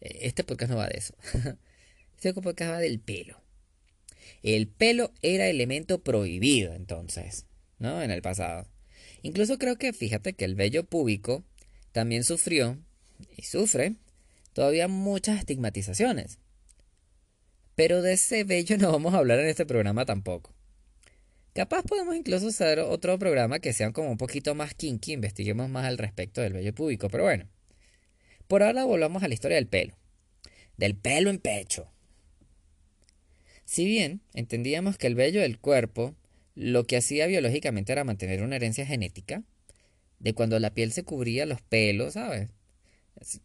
E, 0.00 0.26
este 0.26 0.42
podcast 0.42 0.72
no 0.72 0.76
va 0.76 0.88
de 0.88 0.98
eso. 0.98 1.14
Este 2.16 2.32
podcast 2.32 2.72
va 2.72 2.78
del 2.78 2.98
pelo. 2.98 3.42
El 4.42 4.68
pelo 4.68 5.12
era 5.20 5.48
elemento 5.48 6.02
prohibido 6.02 6.72
entonces, 6.72 7.44
¿no? 7.78 8.02
En 8.02 8.10
el 8.10 8.22
pasado. 8.22 8.66
Incluso 9.20 9.58
creo 9.58 9.76
que 9.76 9.92
fíjate 9.92 10.32
que 10.32 10.46
el 10.46 10.54
vello 10.54 10.84
púbico 10.84 11.44
también 11.92 12.24
sufrió 12.24 12.78
y 13.36 13.42
sufre 13.42 13.96
todavía 14.54 14.88
muchas 14.88 15.38
estigmatizaciones. 15.38 16.38
Pero 17.74 18.00
de 18.00 18.14
ese 18.14 18.44
vello 18.44 18.78
no 18.78 18.90
vamos 18.90 19.12
a 19.12 19.18
hablar 19.18 19.38
en 19.40 19.48
este 19.48 19.66
programa 19.66 20.06
tampoco. 20.06 20.55
Capaz 21.56 21.84
podemos 21.84 22.14
incluso 22.14 22.48
hacer 22.48 22.80
otro 22.80 23.18
programa 23.18 23.60
que 23.60 23.72
sea 23.72 23.90
como 23.90 24.10
un 24.10 24.18
poquito 24.18 24.54
más 24.54 24.74
kinky, 24.74 25.12
investiguemos 25.12 25.70
más 25.70 25.86
al 25.86 25.96
respecto 25.96 26.42
del 26.42 26.52
vello 26.52 26.74
púbico, 26.74 27.08
pero 27.08 27.24
bueno. 27.24 27.48
Por 28.46 28.62
ahora 28.62 28.84
volvamos 28.84 29.22
a 29.22 29.28
la 29.28 29.32
historia 29.32 29.54
del 29.54 29.66
pelo. 29.66 29.96
Del 30.76 30.94
pelo 30.94 31.30
en 31.30 31.38
pecho. 31.38 31.90
Si 33.64 33.86
bien 33.86 34.20
entendíamos 34.34 34.98
que 34.98 35.06
el 35.06 35.14
vello 35.14 35.40
del 35.40 35.58
cuerpo 35.58 36.14
lo 36.54 36.86
que 36.86 36.98
hacía 36.98 37.26
biológicamente 37.26 37.90
era 37.90 38.04
mantener 38.04 38.42
una 38.42 38.56
herencia 38.56 38.84
genética, 38.84 39.42
de 40.18 40.34
cuando 40.34 40.58
la 40.58 40.74
piel 40.74 40.92
se 40.92 41.04
cubría 41.04 41.46
los 41.46 41.62
pelos, 41.62 42.12
¿sabes? 42.12 42.50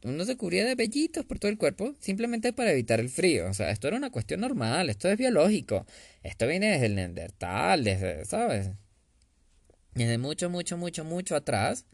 Uno 0.04 0.26
se 0.26 0.38
cubría 0.38 0.66
de 0.66 0.76
vellitos 0.76 1.26
por 1.26 1.40
todo 1.40 1.50
el 1.50 1.58
cuerpo 1.58 1.96
simplemente 2.00 2.54
para 2.54 2.72
evitar 2.72 3.00
el 3.00 3.10
frío. 3.10 3.50
O 3.50 3.54
sea, 3.54 3.72
esto 3.72 3.88
era 3.88 3.98
una 3.98 4.12
cuestión 4.12 4.42
normal, 4.42 4.90
esto 4.90 5.10
es 5.10 5.18
biológico. 5.18 5.86
Esto 6.24 6.48
viene 6.48 6.72
desde 6.72 6.88
el 6.88 6.96
Neandertal, 6.96 7.84
desde, 7.84 8.26
¿sabes? 8.26 8.72
Desde 9.94 10.18
mucho, 10.18 10.50
mucho, 10.50 10.78
mucho, 10.78 11.04
mucho 11.04 11.36
atrás 11.36 11.86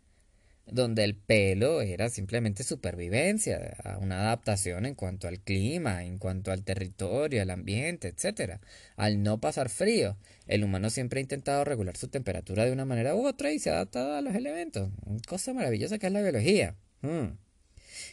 donde 0.69 1.03
el 1.03 1.15
pelo 1.15 1.81
era 1.81 2.09
simplemente 2.09 2.63
supervivencia, 2.63 3.77
una 4.01 4.21
adaptación 4.21 4.85
en 4.85 4.95
cuanto 4.95 5.27
al 5.27 5.39
clima, 5.39 6.03
en 6.03 6.17
cuanto 6.17 6.51
al 6.51 6.63
territorio, 6.63 7.41
al 7.41 7.49
ambiente, 7.49 8.09
etc. 8.09 8.59
Al 8.95 9.23
no 9.23 9.39
pasar 9.39 9.69
frío, 9.69 10.17
el 10.47 10.63
humano 10.63 10.89
siempre 10.89 11.19
ha 11.19 11.21
intentado 11.21 11.63
regular 11.63 11.95
su 11.95 12.09
temperatura 12.09 12.65
de 12.65 12.71
una 12.71 12.85
manera 12.85 13.15
u 13.15 13.25
otra 13.25 13.51
y 13.51 13.59
se 13.59 13.69
ha 13.69 13.75
adaptado 13.75 14.15
a 14.15 14.21
los 14.21 14.35
elementos. 14.35 14.89
Cosa 15.27 15.53
maravillosa 15.53 15.97
que 15.99 16.07
es 16.07 16.13
la 16.13 16.21
biología. 16.21 16.75
Hmm. 17.01 17.37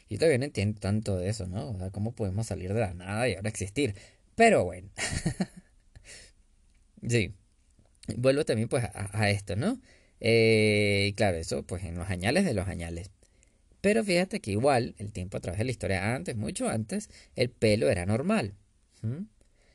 Y 0.08 0.18
todavía 0.18 0.38
no 0.38 0.44
entiendo 0.44 0.80
tanto 0.80 1.16
de 1.16 1.28
eso, 1.28 1.46
¿no? 1.46 1.70
O 1.70 1.78
sea, 1.78 1.90
cómo 1.90 2.12
podemos 2.12 2.46
salir 2.46 2.75
de 2.75 2.80
la 2.80 2.94
nada 2.94 3.28
y 3.28 3.34
ahora 3.34 3.49
existir. 3.49 3.94
Pero 4.34 4.64
bueno. 4.64 4.90
sí. 7.08 7.34
Vuelvo 8.16 8.44
también 8.44 8.68
pues 8.68 8.84
a 8.92 9.30
esto, 9.30 9.56
¿no? 9.56 9.80
Eh, 10.26 11.12
claro, 11.16 11.37
eso 11.37 11.64
pues 11.64 11.84
en 11.84 11.96
los 11.96 12.08
añales 12.08 12.44
de 12.44 12.54
los 12.54 12.66
añales. 12.66 13.11
Pero 13.82 14.02
fíjate 14.02 14.40
que 14.40 14.52
igual, 14.52 14.94
el 14.99 15.12
tiempo 15.12 15.37
a 15.37 15.40
través 15.40 15.58
de 15.58 15.64
la 15.64 15.70
historia 15.70 16.14
antes, 16.14 16.37
mucho 16.37 16.68
antes, 16.68 17.11
el 17.37 17.50
pelo 17.50 17.90
era 17.90 18.06
normal. 18.06 18.54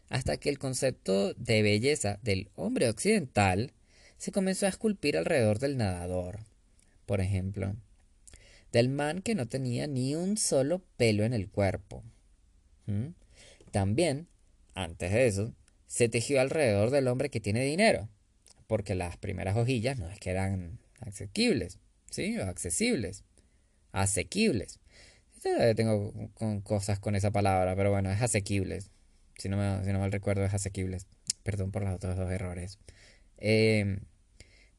Hasta 0.09 0.38
que 0.38 0.50
el 0.50 0.57
concepto 0.57 1.36
de 1.36 1.62
belleza 1.62 2.17
del 2.24 2.50
hombre 2.55 2.89
occidental 2.89 3.74
se 4.17 4.31
comenzó 4.31 4.65
a 4.65 4.69
esculpir 4.69 5.15
alrededor 5.15 5.59
del 5.59 5.77
nadador, 5.77 6.39
por 7.05 7.21
ejemplo. 7.21 7.75
Del 8.72 8.90
man 8.90 9.22
que 9.22 9.36
no 9.36 9.48
tenía 9.48 9.88
ni 9.88 10.16
un 10.16 10.38
solo 10.38 10.82
pelo 10.98 11.24
en 11.24 11.34
el 11.34 11.50
cuerpo. 11.50 12.04
También, 13.72 14.28
antes 14.74 15.12
de 15.12 15.28
eso, 15.28 15.54
se 15.88 16.10
tejió 16.10 16.42
alrededor 16.42 16.90
del 16.90 17.08
hombre 17.08 17.30
que 17.30 17.40
tiene 17.40 17.64
dinero 17.64 18.10
porque 18.70 18.94
las 18.94 19.18
primeras 19.18 19.58
hojillas 19.58 19.98
no 19.98 20.08
es 20.12 20.20
que 20.20 20.30
eran 20.30 20.78
asequibles, 21.02 21.80
¿sí? 22.12 22.38
O 22.38 22.44
accesibles, 22.44 23.24
asequibles. 23.92 24.80
Tengo 25.76 26.14
con 26.36 26.62
cosas 26.62 27.00
con 27.00 27.16
esa 27.16 27.32
palabra, 27.32 27.76
pero 27.76 27.90
bueno, 27.90 28.12
es 28.12 28.22
asequibles. 28.22 28.92
Si 29.40 29.50
no, 29.50 29.58
me, 29.58 29.84
si 29.84 29.92
no 29.92 29.98
mal 29.98 30.12
recuerdo, 30.12 30.46
es 30.46 30.54
asequibles. 30.54 31.08
Perdón 31.42 31.72
por 31.72 31.84
los 31.84 31.96
otros 31.96 32.16
dos 32.16 32.30
errores. 32.30 32.78
Em, 33.38 34.02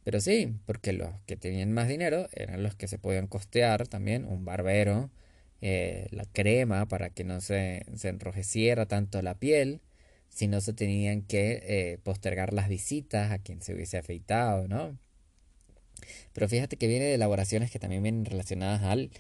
pero 0.05 0.21
sí, 0.21 0.55
porque 0.67 0.93
los 0.93 1.11
que 1.27 1.37
tenían 1.37 1.73
más 1.73 1.89
dinero 1.89 2.29
eran 2.33 2.63
los 2.63 2.75
que 2.75 2.89
se 2.89 2.99
podían 2.99 3.27
costear 3.27 3.87
también 3.89 4.25
un 4.25 4.45
barbero, 4.45 5.11
eh, 5.61 6.07
la 6.11 6.25
crema 6.25 6.87
para 6.89 7.11
que 7.11 7.25
no 7.25 7.41
se, 7.41 7.85
se 7.97 8.09
enrojeciera 8.09 8.87
tanto 8.87 9.21
la 9.23 9.35
piel, 9.35 9.81
si 10.29 10.49
no 10.49 10.61
se 10.61 10.73
tenían 10.73 11.23
que 11.23 11.63
eh, 11.65 11.99
postergar 12.03 12.53
las 12.55 12.69
visitas 12.69 13.33
a 13.33 13.39
quien 13.41 13.63
se 13.63 13.75
hubiese 13.75 13.99
afeitado, 13.99 14.69
¿no? 14.69 14.99
Pero 16.33 16.49
fíjate 16.49 16.77
que 16.77 16.87
viene 16.87 17.07
de 17.07 17.15
elaboraciones 17.15 17.71
que 17.71 17.79
también 17.79 18.03
vienen 18.03 18.25
relacionadas 18.25 18.83
al 18.83 19.11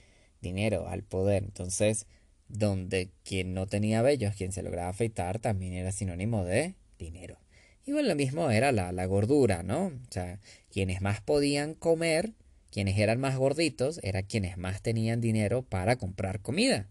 dinero, 0.40 0.88
al 0.88 1.02
poder. 1.02 1.44
Entonces, 1.44 2.06
donde 2.48 3.10
quien 3.24 3.54
no 3.54 3.66
tenía 3.66 4.02
vellos, 4.02 4.34
quien 4.36 4.52
se 4.52 4.62
lograba 4.62 4.90
afeitar, 4.90 5.40
también 5.40 5.74
era 5.74 5.92
sinónimo 5.92 6.44
de 6.44 6.76
dinero. 6.98 7.39
Igual 7.86 8.08
lo 8.08 8.14
mismo 8.14 8.50
era 8.50 8.72
la, 8.72 8.92
la 8.92 9.06
gordura, 9.06 9.62
¿no? 9.62 9.86
O 9.86 10.10
sea, 10.10 10.38
quienes 10.70 11.00
más 11.00 11.20
podían 11.20 11.74
comer, 11.74 12.32
quienes 12.70 12.98
eran 12.98 13.20
más 13.20 13.36
gorditos, 13.36 14.00
eran 14.02 14.24
quienes 14.24 14.56
más 14.58 14.82
tenían 14.82 15.20
dinero 15.20 15.62
para 15.62 15.96
comprar 15.96 16.40
comida. 16.40 16.88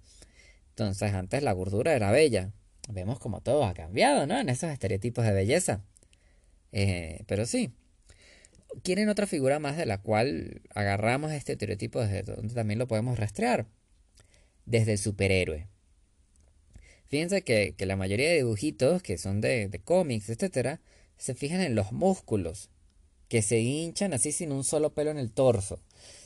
Entonces, 0.70 1.14
antes 1.14 1.44
la 1.44 1.52
gordura 1.54 1.94
era 1.94 2.12
bella, 2.12 2.52
vemos 2.90 3.20
como 3.20 3.42
todo 3.42 3.66
ha 3.66 3.74
cambiado, 3.74 4.26
¿no? 4.28 4.40
En 4.40 4.50
esos 4.50 4.72
estereotipos 4.72 5.26
de 5.26 5.34
belleza. 5.34 5.84
Eh, 6.72 7.24
pero 7.28 7.46
sí. 7.46 7.72
¿Quieren 8.84 9.10
otra 9.10 9.26
figura 9.26 9.60
más 9.60 9.78
de 9.78 9.86
la 9.86 10.00
cual 10.02 10.62
agarramos 10.76 11.32
este 11.32 11.54
estereotipo 11.54 12.02
desde 12.02 12.24
donde 12.24 12.54
también 12.54 12.80
lo 12.80 12.88
podemos 12.88 13.18
rastrear? 13.18 13.66
Desde 14.66 14.94
el 14.94 14.98
superhéroe. 15.00 15.68
Fíjense 17.10 17.42
que, 17.42 17.76
la 17.80 17.96
mayoría 17.96 18.30
de 18.30 18.38
dibujitos 18.38 19.02
que 19.02 19.18
son 19.18 19.42
de, 19.42 19.68
de 19.68 19.80
cómics, 19.80 20.30
etcétera, 20.30 20.80
se 21.18 21.34
fijan 21.36 21.62
en 21.62 21.76
los 21.76 21.92
músculos. 21.92 22.70
que 23.28 23.42
se 23.44 23.60
hinchan 23.60 24.14
así 24.14 24.32
sin 24.32 24.52
un 24.52 24.64
solo 24.64 24.94
pelo 24.94 25.12
en 25.12 25.20
el 25.20 25.32
torso. 25.32 25.80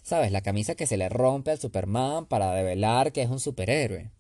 ¿Sabes? 0.04 0.32
La 0.32 0.42
camisa 0.42 0.75
que 0.75 0.88
se 0.88 0.98
le 0.98 1.10
rompe 1.10 1.52
al 1.52 1.60
Superman 1.60 2.25
para 2.25 2.54
develar 2.54 3.12
que 3.12 3.22
es 3.22 3.30
un 3.30 3.42
superhéroe. 3.42 4.12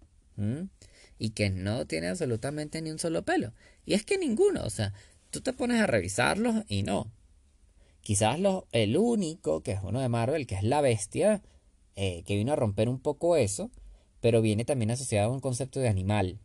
Y 1.17 1.29
que 1.29 1.49
no 1.49 1.85
tiene 1.87 2.09
absolutamente 2.09 2.81
ni 2.81 2.91
un 2.91 2.99
solo 2.99 3.23
pelo. 3.23 3.53
Y 3.85 3.93
es 3.93 4.03
que 4.03 4.17
ninguno, 4.17 4.63
o 4.65 4.69
sea, 4.69 4.93
tú 5.29 5.41
te 5.41 5.53
pones 5.53 5.81
a 5.81 5.87
revisarlos 5.87 6.65
y 6.67 6.83
no. 6.83 7.11
Quizás 8.01 8.37
el 8.73 8.97
único, 8.97 9.63
que 9.63 9.71
es 9.71 9.79
uno 9.81 10.01
de 10.01 10.09
Marvel, 10.09 10.45
que 10.45 10.55
es 10.55 10.63
la 10.63 10.81
bestia, 10.81 11.41
eh, 11.95 12.23
que 12.25 12.35
vino 12.35 12.51
a 12.51 12.57
romper 12.57 12.89
un 12.89 12.99
poco 12.99 13.37
eso, 13.37 13.71
pero 14.19 14.41
viene 14.41 14.65
también 14.65 14.91
asociado 14.91 15.29
a 15.31 15.33
un 15.33 15.39
concepto 15.39 15.79
de 15.79 15.87
animal. 15.87 16.39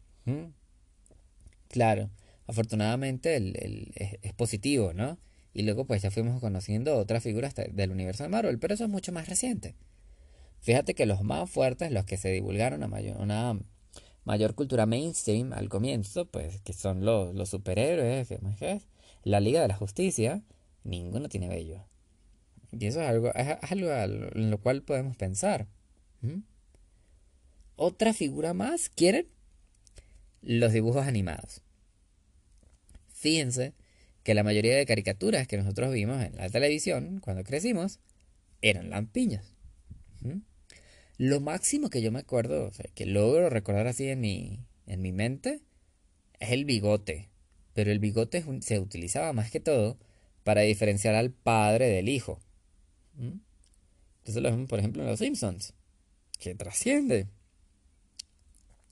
Claro, 1.68 2.10
afortunadamente 2.46 3.36
el, 3.36 3.92
es, 3.94 4.32
positivo, 4.34 4.92
¿no? 4.94 5.18
Y 5.54 5.62
luego 5.62 5.86
pues 5.86 6.02
ya 6.02 6.10
fuimos 6.10 6.40
conociendo 6.40 6.96
otras 6.96 7.22
figuras 7.22 7.54
del 7.54 7.90
universo 7.90 8.22
de 8.22 8.28
Marvel, 8.28 8.58
pero 8.58 8.74
eso 8.74 8.84
es 8.84 8.90
mucho 8.90 9.12
más 9.12 9.28
reciente. 9.28 9.74
Fíjate 10.60 10.94
que 10.94 11.06
los 11.06 11.22
más 11.22 11.48
fuertes, 11.50 11.92
los 11.92 12.04
que 12.04 12.16
se 12.16 12.30
divulgaron 12.30 12.82
a 12.82 12.86
una 13.18 13.58
mayor 14.24 14.54
cultura 14.54 14.86
mainstream 14.86 15.52
al 15.52 15.68
comienzo, 15.68 16.26
pues 16.26 16.60
que 16.60 16.72
son 16.72 17.04
los, 17.04 17.34
los 17.34 17.48
superhéroes, 17.48 18.28
la 19.24 19.40
Liga 19.40 19.60
de 19.60 19.68
la 19.68 19.76
Justicia, 19.76 20.42
ninguno 20.84 21.28
tiene 21.28 21.48
vello. 21.48 21.84
Y 22.72 22.86
eso 22.86 23.00
es 23.00 23.08
algo, 23.08 23.32
es 23.34 23.70
algo 23.70 23.90
en 23.90 24.50
lo 24.50 24.58
cual 24.58 24.82
podemos 24.82 25.16
pensar. 25.16 25.66
Otra 27.76 28.12
figura 28.12 28.54
más, 28.54 28.88
¿quieren? 28.88 29.28
Los 30.42 30.72
dibujos 30.72 31.06
animados. 31.06 31.62
Fíjense 33.12 33.74
que 34.22 34.34
la 34.34 34.44
mayoría 34.44 34.76
de 34.76 34.86
caricaturas 34.86 35.48
que 35.48 35.56
nosotros 35.56 35.92
vimos 35.92 36.22
en 36.22 36.36
la 36.36 36.48
televisión 36.50 37.20
cuando 37.20 37.44
crecimos 37.44 37.98
eran 38.62 38.90
lampiños. 38.90 39.54
Lo 41.16 41.40
máximo 41.40 41.90
que 41.90 42.00
yo 42.00 42.12
me 42.12 42.20
acuerdo, 42.20 42.70
que 42.94 43.06
logro 43.06 43.50
recordar 43.50 43.88
así 43.88 44.08
en 44.08 44.20
mi, 44.20 44.60
en 44.86 45.02
mi 45.02 45.12
mente, 45.12 45.60
es 46.38 46.50
el 46.50 46.64
bigote. 46.64 47.28
Pero 47.74 47.90
el 47.90 47.98
bigote 47.98 48.44
se 48.60 48.78
utilizaba 48.78 49.32
más 49.32 49.50
que 49.50 49.60
todo 49.60 49.98
para 50.44 50.62
diferenciar 50.62 51.14
al 51.14 51.30
padre 51.30 51.88
del 51.88 52.08
hijo. 52.08 52.40
Entonces 53.18 54.42
lo 54.42 54.50
vemos, 54.50 54.68
por 54.68 54.78
ejemplo, 54.78 55.02
en 55.02 55.08
Los 55.08 55.18
Simpsons, 55.18 55.74
que 56.38 56.54
trasciende. 56.54 57.26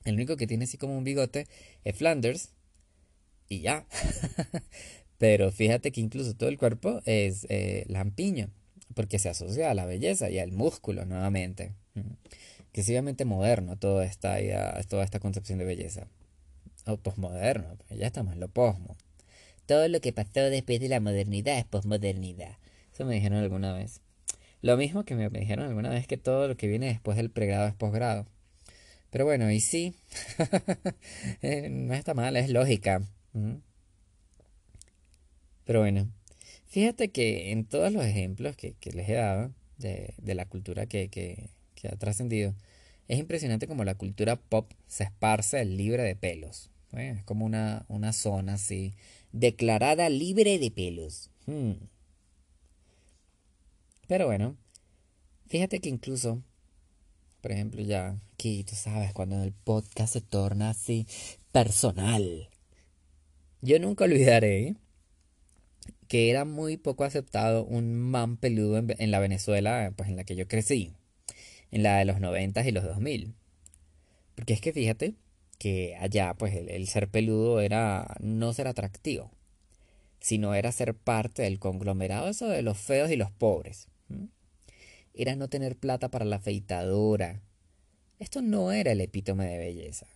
El 0.06 0.14
único 0.14 0.36
que 0.36 0.46
tiene 0.46 0.64
así 0.64 0.78
como 0.78 0.96
un 0.96 1.04
bigote 1.04 1.46
es 1.84 1.96
Flanders 1.96 2.50
y 3.48 3.60
ya. 3.60 3.86
Pero 5.18 5.50
fíjate 5.50 5.90
que 5.90 6.00
incluso 6.00 6.34
todo 6.34 6.48
el 6.48 6.58
cuerpo 6.58 7.00
es 7.06 7.46
eh, 7.48 7.84
lampiño, 7.88 8.50
porque 8.94 9.18
se 9.18 9.28
asocia 9.28 9.70
a 9.70 9.74
la 9.74 9.84
belleza 9.84 10.30
y 10.30 10.38
al 10.38 10.52
músculo 10.52 11.04
nuevamente. 11.06 11.72
Que 12.72 12.82
es 12.82 12.88
obviamente 12.88 13.24
moderno 13.24 13.76
toda 13.76 14.04
esta 14.04 14.40
idea, 14.40 14.80
toda 14.88 15.04
esta 15.04 15.18
concepción 15.18 15.58
de 15.58 15.64
belleza. 15.64 16.06
O 16.86 16.98
posmoderno, 16.98 17.76
ya 17.90 18.06
estamos 18.06 18.34
en 18.34 18.40
lo 18.40 18.48
posmo. 18.48 18.96
Todo 19.66 19.88
lo 19.88 20.00
que 20.00 20.12
pasó 20.12 20.40
después 20.50 20.78
de 20.78 20.88
la 20.88 21.00
modernidad 21.00 21.58
es 21.58 21.64
posmodernidad. 21.64 22.58
Eso 22.92 23.04
me 23.04 23.14
dijeron 23.14 23.38
alguna 23.38 23.72
vez. 23.72 24.00
Lo 24.62 24.76
mismo 24.76 25.04
que 25.04 25.16
me 25.16 25.28
dijeron 25.28 25.66
alguna 25.66 25.90
vez 25.90 26.06
que 26.06 26.16
todo 26.16 26.46
lo 26.46 26.56
que 26.56 26.68
viene 26.68 26.86
después 26.86 27.16
del 27.16 27.30
pregrado 27.30 27.66
es 27.66 27.74
posgrado. 27.74 28.26
Pero 29.16 29.24
bueno, 29.24 29.50
y 29.50 29.60
sí, 29.60 29.94
eh, 31.40 31.70
no 31.70 31.94
está 31.94 32.12
mal, 32.12 32.36
es 32.36 32.50
lógica. 32.50 33.00
Pero 35.64 35.80
bueno, 35.80 36.12
fíjate 36.66 37.08
que 37.08 37.50
en 37.50 37.64
todos 37.64 37.90
los 37.94 38.04
ejemplos 38.04 38.56
que, 38.56 38.76
les 38.92 39.08
he 39.08 39.14
dado 39.14 39.54
de, 39.78 40.12
la 40.22 40.44
cultura 40.44 40.84
que, 40.84 41.08
que, 41.08 41.48
que 41.74 41.88
ha 41.88 41.96
trascendido, 41.96 42.54
es 43.08 43.18
impresionante 43.18 43.66
como 43.66 43.84
la 43.84 43.94
cultura 43.94 44.36
pop 44.36 44.70
se 44.86 45.04
esparce 45.04 45.64
libre 45.64 46.02
de 46.02 46.14
pelos. 46.14 46.68
Es 46.92 47.22
como 47.22 47.46
una, 47.46 47.86
una 47.88 48.12
zona 48.12 48.52
así 48.52 48.96
declarada 49.32 50.10
libre 50.10 50.58
de 50.58 50.70
pelos. 50.70 51.30
Pero 54.08 54.26
bueno, 54.26 54.58
fíjate 55.46 55.80
que 55.80 55.88
incluso, 55.88 56.42
por 57.46 57.52
ejemplo, 57.52 57.80
ya 57.80 58.18
aquí 58.32 58.64
tú 58.64 58.74
sabes, 58.74 59.12
cuando 59.12 59.40
el 59.44 59.52
podcast 59.52 60.14
se 60.14 60.20
torna 60.20 60.70
así 60.70 61.06
personal, 61.52 62.48
yo 63.62 63.78
nunca 63.78 64.02
olvidaré 64.02 64.74
que 66.08 66.28
era 66.28 66.44
muy 66.44 66.76
poco 66.76 67.04
aceptado 67.04 67.64
un 67.64 67.94
man 67.94 68.36
peludo 68.36 68.78
en, 68.78 69.10
la 69.12 69.20
Venezuela, 69.20 69.92
pues 69.94 70.08
en 70.08 70.16
la 70.16 70.24
que 70.24 70.34
yo 70.34 70.48
crecí, 70.48 70.92
en 71.70 71.84
la 71.84 71.98
de 71.98 72.04
los 72.04 72.18
90 72.18 72.66
y 72.66 72.72
los 72.72 72.82
2000. 72.82 73.32
Porque 74.34 74.52
es 74.52 74.60
que 74.60 74.72
fíjate, 74.72 75.14
que 75.56 75.94
allá 76.00 76.34
pues 76.34 76.52
el, 76.52 76.88
ser 76.88 77.06
peludo 77.06 77.60
era 77.60 78.16
no 78.18 78.54
ser 78.54 78.66
atractivo, 78.66 79.30
sino 80.18 80.52
era 80.52 80.72
ser 80.72 80.94
parte 80.94 81.42
del 81.42 81.60
conglomerado 81.60 82.28
eso 82.28 82.48
de 82.48 82.62
los 82.62 82.76
feos 82.76 83.08
y 83.12 83.14
los 83.14 83.30
pobres. 83.30 83.86
Era 85.18 85.34
no 85.34 85.48
tener 85.48 85.76
plata 85.76 86.10
para 86.10 86.26
la 86.26 86.36
afeitadora. 86.36 87.42
Esto 88.18 88.42
no 88.42 88.70
era 88.70 88.92
el 88.92 89.00
epítome 89.00 89.46
de 89.46 89.56
belleza. 89.56 90.06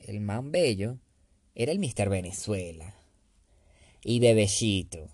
El 0.00 0.20
man 0.20 0.50
bello 0.50 0.98
era 1.54 1.70
el 1.70 1.78
Mister 1.78 2.08
Venezuela. 2.08 2.96
Y 4.02 4.18
bebecito. 4.18 5.08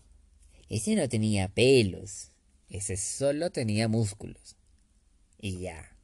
Ese 0.71 0.97
no 0.97 1.07
tenía 1.09 1.49
pelos. 1.49 2.33
Ese 2.71 2.97
solo 2.97 3.51
tenía 3.51 3.89
músculos. 3.89 4.57
Y 5.39 5.61
ya. 5.61 5.95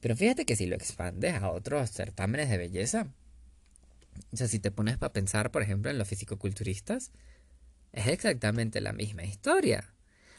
Pero 0.00 0.14
fíjate 0.14 0.44
que 0.44 0.54
si 0.54 0.66
lo 0.66 0.76
expandes 0.76 1.34
a 1.34 1.50
otros 1.50 1.90
certámenes 1.90 2.50
de 2.50 2.58
belleza, 2.58 3.08
o 4.32 4.36
sea, 4.36 4.48
si 4.48 4.58
te 4.58 4.70
pones 4.70 4.98
para 4.98 5.14
pensar, 5.14 5.50
por 5.50 5.62
ejemplo, 5.62 5.90
en 5.90 5.96
los 5.96 6.08
fisicoculturistas, 6.08 7.10
es 7.92 8.06
exactamente 8.06 8.82
la 8.82 8.92
misma 8.92 9.24
historia. 9.24 9.94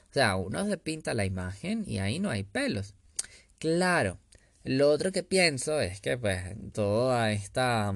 O 0.10 0.14
sea, 0.14 0.36
uno 0.36 0.66
se 0.68 0.78
pinta 0.78 1.14
la 1.14 1.26
imagen 1.26 1.84
y 1.88 2.00
ahí 2.00 2.20
no 2.20 2.30
hay 2.30 2.44
pelos. 2.44 2.96
Claro, 3.60 4.18
lo 4.64 4.90
otro 4.90 5.12
que 5.12 5.24
pienso 5.24 5.80
es 5.82 6.02
que 6.02 6.18
pues 6.18 6.42
toda 6.74 7.32
esta, 7.32 7.94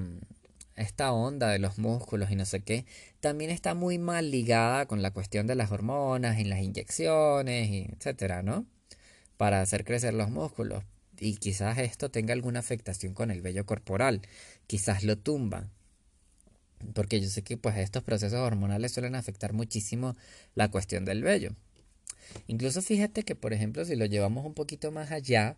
esta 0.76 1.12
onda 1.12 1.48
de 1.48 1.58
los 1.58 1.78
músculos 1.78 2.30
y 2.30 2.36
no 2.36 2.44
sé 2.44 2.60
qué, 2.60 2.86
también 3.20 3.50
está 3.50 3.74
muy 3.74 3.98
mal 3.98 4.30
ligada 4.30 4.86
con 4.86 5.02
la 5.02 5.10
cuestión 5.10 5.46
de 5.46 5.56
las 5.56 5.72
hormonas 5.72 6.38
y 6.38 6.44
las 6.44 6.60
inyecciones, 6.60 7.70
y 7.70 7.88
etcétera, 7.96 8.42
¿no? 8.42 8.66
Para 9.36 9.60
hacer 9.60 9.84
crecer 9.84 10.14
los 10.14 10.30
músculos 10.30 10.84
y 11.18 11.36
quizás 11.36 11.78
esto 11.78 12.10
tenga 12.10 12.32
alguna 12.32 12.60
afectación 12.60 13.14
con 13.14 13.30
el 13.30 13.42
vello 13.42 13.66
corporal, 13.66 14.22
quizás 14.66 15.04
lo 15.04 15.16
tumba. 15.18 15.68
Porque 16.94 17.20
yo 17.20 17.28
sé 17.28 17.42
que 17.42 17.56
pues 17.56 17.76
estos 17.78 18.02
procesos 18.02 18.40
hormonales 18.40 18.92
suelen 18.92 19.14
afectar 19.14 19.52
muchísimo 19.52 20.16
la 20.54 20.70
cuestión 20.70 21.04
del 21.04 21.22
vello. 21.22 21.54
Incluso 22.46 22.82
fíjate 22.82 23.22
que 23.22 23.34
por 23.34 23.52
ejemplo 23.52 23.84
si 23.84 23.96
lo 23.96 24.06
llevamos 24.06 24.44
un 24.44 24.54
poquito 24.54 24.90
más 24.92 25.10
allá 25.10 25.56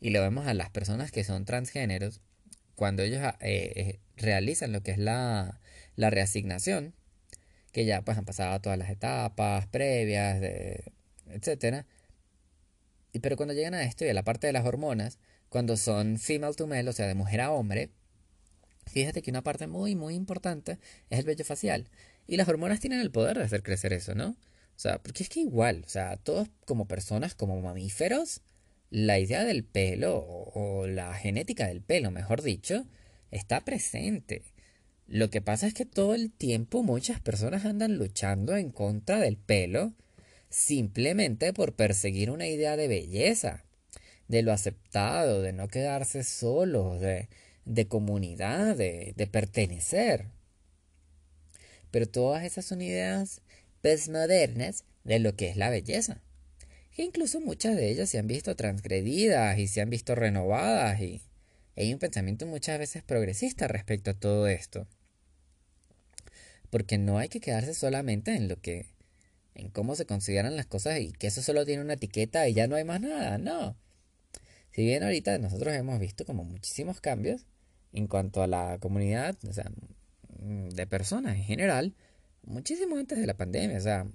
y 0.00 0.10
lo 0.10 0.20
vemos 0.20 0.46
a 0.46 0.54
las 0.54 0.70
personas 0.70 1.10
que 1.10 1.24
son 1.24 1.44
transgéneros, 1.44 2.20
cuando 2.74 3.02
ellos 3.02 3.20
eh, 3.40 3.72
eh, 3.76 4.00
realizan 4.16 4.72
lo 4.72 4.82
que 4.82 4.92
es 4.92 4.98
la, 4.98 5.60
la 5.96 6.10
reasignación, 6.10 6.94
que 7.72 7.84
ya 7.84 8.02
pues 8.02 8.16
han 8.16 8.24
pasado 8.24 8.60
todas 8.60 8.78
las 8.78 8.90
etapas 8.90 9.66
previas, 9.66 10.40
de, 10.40 10.92
etcétera, 11.26 11.86
pero 13.20 13.36
cuando 13.36 13.54
llegan 13.54 13.74
a 13.74 13.82
esto 13.84 14.04
y 14.04 14.08
a 14.08 14.14
la 14.14 14.22
parte 14.22 14.46
de 14.46 14.52
las 14.52 14.64
hormonas, 14.64 15.18
cuando 15.48 15.76
son 15.76 16.18
female 16.18 16.54
to 16.54 16.66
male, 16.66 16.88
o 16.88 16.92
sea, 16.92 17.06
de 17.06 17.14
mujer 17.14 17.40
a 17.40 17.50
hombre, 17.50 17.90
fíjate 18.86 19.22
que 19.22 19.30
una 19.30 19.42
parte 19.42 19.66
muy, 19.66 19.94
muy 19.94 20.14
importante 20.14 20.78
es 21.10 21.18
el 21.18 21.24
vello 21.24 21.44
facial. 21.44 21.88
Y 22.26 22.36
las 22.36 22.48
hormonas 22.48 22.80
tienen 22.80 23.00
el 23.00 23.10
poder 23.10 23.38
de 23.38 23.44
hacer 23.44 23.62
crecer 23.62 23.92
eso, 23.92 24.14
¿no? 24.14 24.36
O 24.78 24.80
sea, 24.80 25.02
porque 25.02 25.24
es 25.24 25.28
que 25.28 25.40
igual, 25.40 25.82
o 25.84 25.88
sea, 25.88 26.16
todos 26.18 26.48
como 26.64 26.86
personas, 26.86 27.34
como 27.34 27.60
mamíferos, 27.60 28.42
la 28.90 29.18
idea 29.18 29.42
del 29.42 29.64
pelo, 29.64 30.18
o, 30.24 30.86
la 30.86 31.12
genética 31.14 31.66
del 31.66 31.82
pelo, 31.82 32.12
mejor 32.12 32.42
dicho, 32.42 32.86
está 33.32 33.64
presente. 33.64 34.42
Lo 35.08 35.30
que 35.30 35.42
pasa 35.42 35.66
es 35.66 35.74
que 35.74 35.84
todo 35.84 36.14
el 36.14 36.30
tiempo 36.30 36.84
muchas 36.84 37.20
personas 37.20 37.64
andan 37.64 37.98
luchando 37.98 38.56
en 38.56 38.70
contra 38.70 39.18
del 39.18 39.36
pelo 39.36 39.94
simplemente 40.48 41.52
por 41.52 41.74
perseguir 41.74 42.30
una 42.30 42.46
idea 42.46 42.76
de 42.76 42.86
belleza, 42.86 43.64
de 44.28 44.42
lo 44.42 44.52
aceptado, 44.52 45.42
de 45.42 45.52
no 45.52 45.66
quedarse 45.66 46.22
solos, 46.22 47.00
de, 47.00 47.28
de 47.64 47.88
comunidad, 47.88 48.76
de, 48.76 49.12
de 49.16 49.26
pertenecer. 49.26 50.26
Pero 51.90 52.06
todas 52.06 52.44
esas 52.44 52.64
son 52.64 52.80
ideas 52.80 53.42
postmodernas 53.82 54.84
de 55.04 55.18
lo 55.18 55.36
que 55.36 55.48
es 55.48 55.56
la 55.56 55.70
belleza. 55.70 56.22
Que 56.94 57.04
incluso 57.04 57.40
muchas 57.40 57.76
de 57.76 57.90
ellas 57.90 58.10
se 58.10 58.18
han 58.18 58.26
visto 58.26 58.56
transgredidas 58.56 59.58
y 59.58 59.68
se 59.68 59.80
han 59.80 59.90
visto 59.90 60.14
renovadas 60.14 61.00
y 61.00 61.22
hay 61.76 61.92
un 61.92 62.00
pensamiento 62.00 62.44
muchas 62.44 62.78
veces 62.78 63.04
progresista 63.04 63.68
respecto 63.68 64.10
a 64.10 64.14
todo 64.14 64.48
esto. 64.48 64.88
Porque 66.70 66.98
no 66.98 67.18
hay 67.18 67.28
que 67.28 67.40
quedarse 67.40 67.72
solamente 67.72 68.34
en 68.34 68.48
lo 68.48 68.60
que 68.60 68.86
en 69.54 69.70
cómo 69.70 69.94
se 69.96 70.06
consideran 70.06 70.56
las 70.56 70.66
cosas 70.66 71.00
y 71.00 71.12
que 71.12 71.26
eso 71.26 71.42
solo 71.42 71.66
tiene 71.66 71.82
una 71.82 71.94
etiqueta 71.94 72.48
y 72.48 72.54
ya 72.54 72.66
no 72.66 72.76
hay 72.76 72.84
más 72.84 73.00
nada, 73.00 73.38
no. 73.38 73.76
Si 74.70 74.84
bien 74.84 75.02
ahorita 75.02 75.38
nosotros 75.38 75.74
hemos 75.74 75.98
visto 75.98 76.24
como 76.24 76.44
muchísimos 76.44 77.00
cambios 77.00 77.46
en 77.92 78.06
cuanto 78.06 78.42
a 78.42 78.46
la 78.46 78.78
comunidad, 78.80 79.36
o 79.48 79.52
sea, 79.52 79.70
de 80.38 80.86
personas 80.86 81.36
en 81.36 81.44
general, 81.44 81.94
muchísimo 82.48 82.96
antes 82.96 83.18
de 83.18 83.26
la 83.26 83.36
pandemia, 83.36 83.78
o 83.78 83.80
sea, 83.80 84.06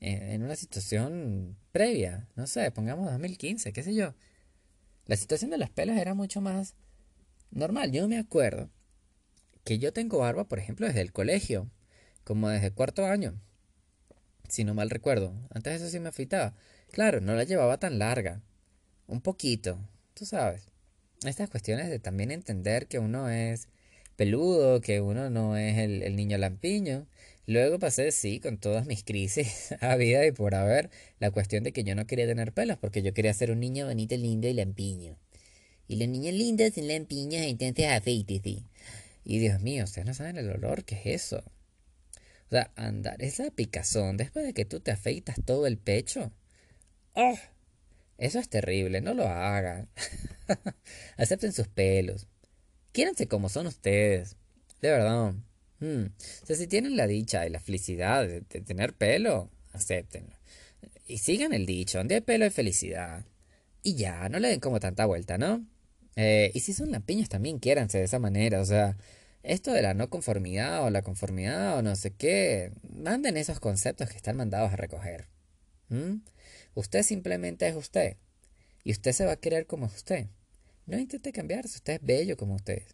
en 0.00 0.42
una 0.42 0.56
situación 0.56 1.56
previa, 1.72 2.28
no 2.36 2.46
sé, 2.46 2.70
pongamos 2.70 3.10
2015, 3.10 3.72
qué 3.72 3.82
sé 3.82 3.94
yo. 3.94 4.14
La 5.06 5.16
situación 5.16 5.50
de 5.50 5.58
las 5.58 5.70
pelas 5.70 5.98
era 5.98 6.14
mucho 6.14 6.40
más 6.40 6.74
normal. 7.50 7.92
Yo 7.92 8.08
me 8.08 8.18
acuerdo 8.18 8.70
que 9.64 9.78
yo 9.78 9.92
tengo 9.92 10.18
barba, 10.18 10.44
por 10.48 10.58
ejemplo, 10.58 10.86
desde 10.86 11.00
el 11.00 11.12
colegio, 11.12 11.70
como 12.24 12.48
desde 12.48 12.68
el 12.68 12.74
cuarto 12.74 13.06
año, 13.06 13.40
si 14.48 14.64
no 14.64 14.74
mal 14.74 14.90
recuerdo. 14.90 15.34
Antes 15.50 15.80
eso 15.80 15.90
sí 15.90 16.00
me 16.00 16.08
afeitaba. 16.08 16.54
Claro, 16.90 17.20
no 17.20 17.34
la 17.34 17.44
llevaba 17.44 17.78
tan 17.78 17.98
larga, 17.98 18.40
un 19.06 19.20
poquito, 19.20 19.78
tú 20.14 20.26
sabes. 20.26 20.68
Estas 21.24 21.50
cuestiones 21.50 21.88
de 21.88 21.98
también 21.98 22.30
entender 22.30 22.86
que 22.86 22.98
uno 22.98 23.28
es 23.28 23.68
peludo, 24.16 24.80
que 24.80 25.00
uno 25.00 25.30
no 25.30 25.56
es 25.56 25.78
el, 25.78 26.02
el 26.02 26.16
niño 26.16 26.38
lampiño. 26.38 27.06
Luego 27.46 27.78
pasé, 27.78 28.10
sí, 28.10 28.40
con 28.40 28.58
todas 28.58 28.86
mis 28.86 29.04
crisis 29.04 29.74
a 29.80 29.96
vida 29.96 30.26
y 30.26 30.32
por 30.32 30.54
haber, 30.54 30.90
la 31.18 31.30
cuestión 31.30 31.62
de 31.62 31.72
que 31.72 31.84
yo 31.84 31.94
no 31.94 32.06
quería 32.06 32.26
tener 32.26 32.52
pelos, 32.52 32.78
porque 32.78 33.02
yo 33.02 33.12
quería 33.12 33.34
ser 33.34 33.50
un 33.50 33.60
niño 33.60 33.86
bonito, 33.86 34.16
lindo 34.16 34.48
y 34.48 34.54
lampiño. 34.54 35.18
Y 35.86 35.96
los 35.96 36.08
niños 36.08 36.34
lindos 36.34 36.72
sin 36.74 36.88
lampiños, 36.88 37.42
entonces 37.42 37.86
afeítese. 37.86 38.64
Y 39.24 39.38
Dios 39.38 39.60
mío, 39.60 39.84
ustedes 39.84 40.06
no 40.06 40.14
saben 40.14 40.36
el 40.36 40.50
olor 40.50 40.84
que 40.84 40.94
es 40.94 41.06
eso. 41.06 41.42
O 42.48 42.50
sea, 42.50 42.70
andar 42.76 43.22
esa 43.22 43.50
picazón 43.50 44.16
después 44.16 44.46
de 44.46 44.54
que 44.54 44.64
tú 44.64 44.80
te 44.80 44.90
afeitas 44.90 45.36
todo 45.44 45.66
el 45.66 45.76
pecho. 45.76 46.32
¡Oh! 47.14 47.38
Eso 48.16 48.38
es 48.38 48.48
terrible, 48.48 49.00
no 49.00 49.12
lo 49.12 49.26
hagan. 49.26 49.88
Acepten 51.16 51.52
sus 51.52 51.68
pelos. 51.68 52.28
Quiéranse 52.92 53.26
como 53.26 53.48
son 53.48 53.66
ustedes. 53.66 54.36
De 54.80 54.90
verdad. 54.90 55.34
Hmm. 55.84 56.06
O 56.42 56.46
sea, 56.46 56.56
si 56.56 56.66
tienen 56.66 56.96
la 56.96 57.06
dicha 57.06 57.46
y 57.46 57.50
la 57.50 57.60
felicidad 57.60 58.26
de, 58.26 58.40
tener 58.40 58.94
pelo, 58.94 59.50
acéptenlo. 59.72 60.34
Y 61.06 61.18
sigan 61.18 61.52
el 61.52 61.66
dicho, 61.66 61.98
donde 61.98 62.14
hay 62.14 62.20
pelo 62.22 62.46
hay 62.46 62.50
felicidad. 62.50 63.26
Y 63.82 63.96
ya, 63.96 64.30
no 64.30 64.38
le 64.38 64.48
den 64.48 64.60
como 64.60 64.80
tanta 64.80 65.04
vuelta, 65.04 65.36
¿no? 65.36 65.66
Eh, 66.16 66.50
y 66.54 66.60
si 66.60 66.72
son 66.72 66.90
lampiños 66.90 67.28
también 67.28 67.58
quiéranse 67.58 67.98
de 67.98 68.04
esa 68.04 68.18
manera. 68.18 68.62
O 68.62 68.64
sea, 68.64 68.96
esto 69.42 69.72
de 69.72 69.82
la 69.82 69.92
no 69.92 70.08
conformidad 70.08 70.82
o 70.84 70.90
la 70.90 71.02
conformidad 71.02 71.76
o 71.76 71.82
no 71.82 71.94
sé 71.96 72.12
qué, 72.12 72.72
manden 72.88 73.36
esos 73.36 73.60
conceptos 73.60 74.08
que 74.08 74.16
están 74.16 74.38
mandados 74.38 74.72
a 74.72 74.76
recoger. 74.76 75.28
Usted 76.74 77.02
simplemente 77.02 77.68
es 77.68 77.76
usted. 77.76 78.16
Y 78.84 78.92
usted 78.92 79.12
se 79.12 79.26
va 79.26 79.32
a 79.32 79.36
querer 79.36 79.66
como 79.66 79.84
usted. 79.86 80.28
No 80.86 80.98
intente 80.98 81.30
cambiarse, 81.32 81.76
usted 81.76 81.94
es 81.94 82.02
bello 82.02 82.38
como 82.38 82.54
usted 82.54 82.84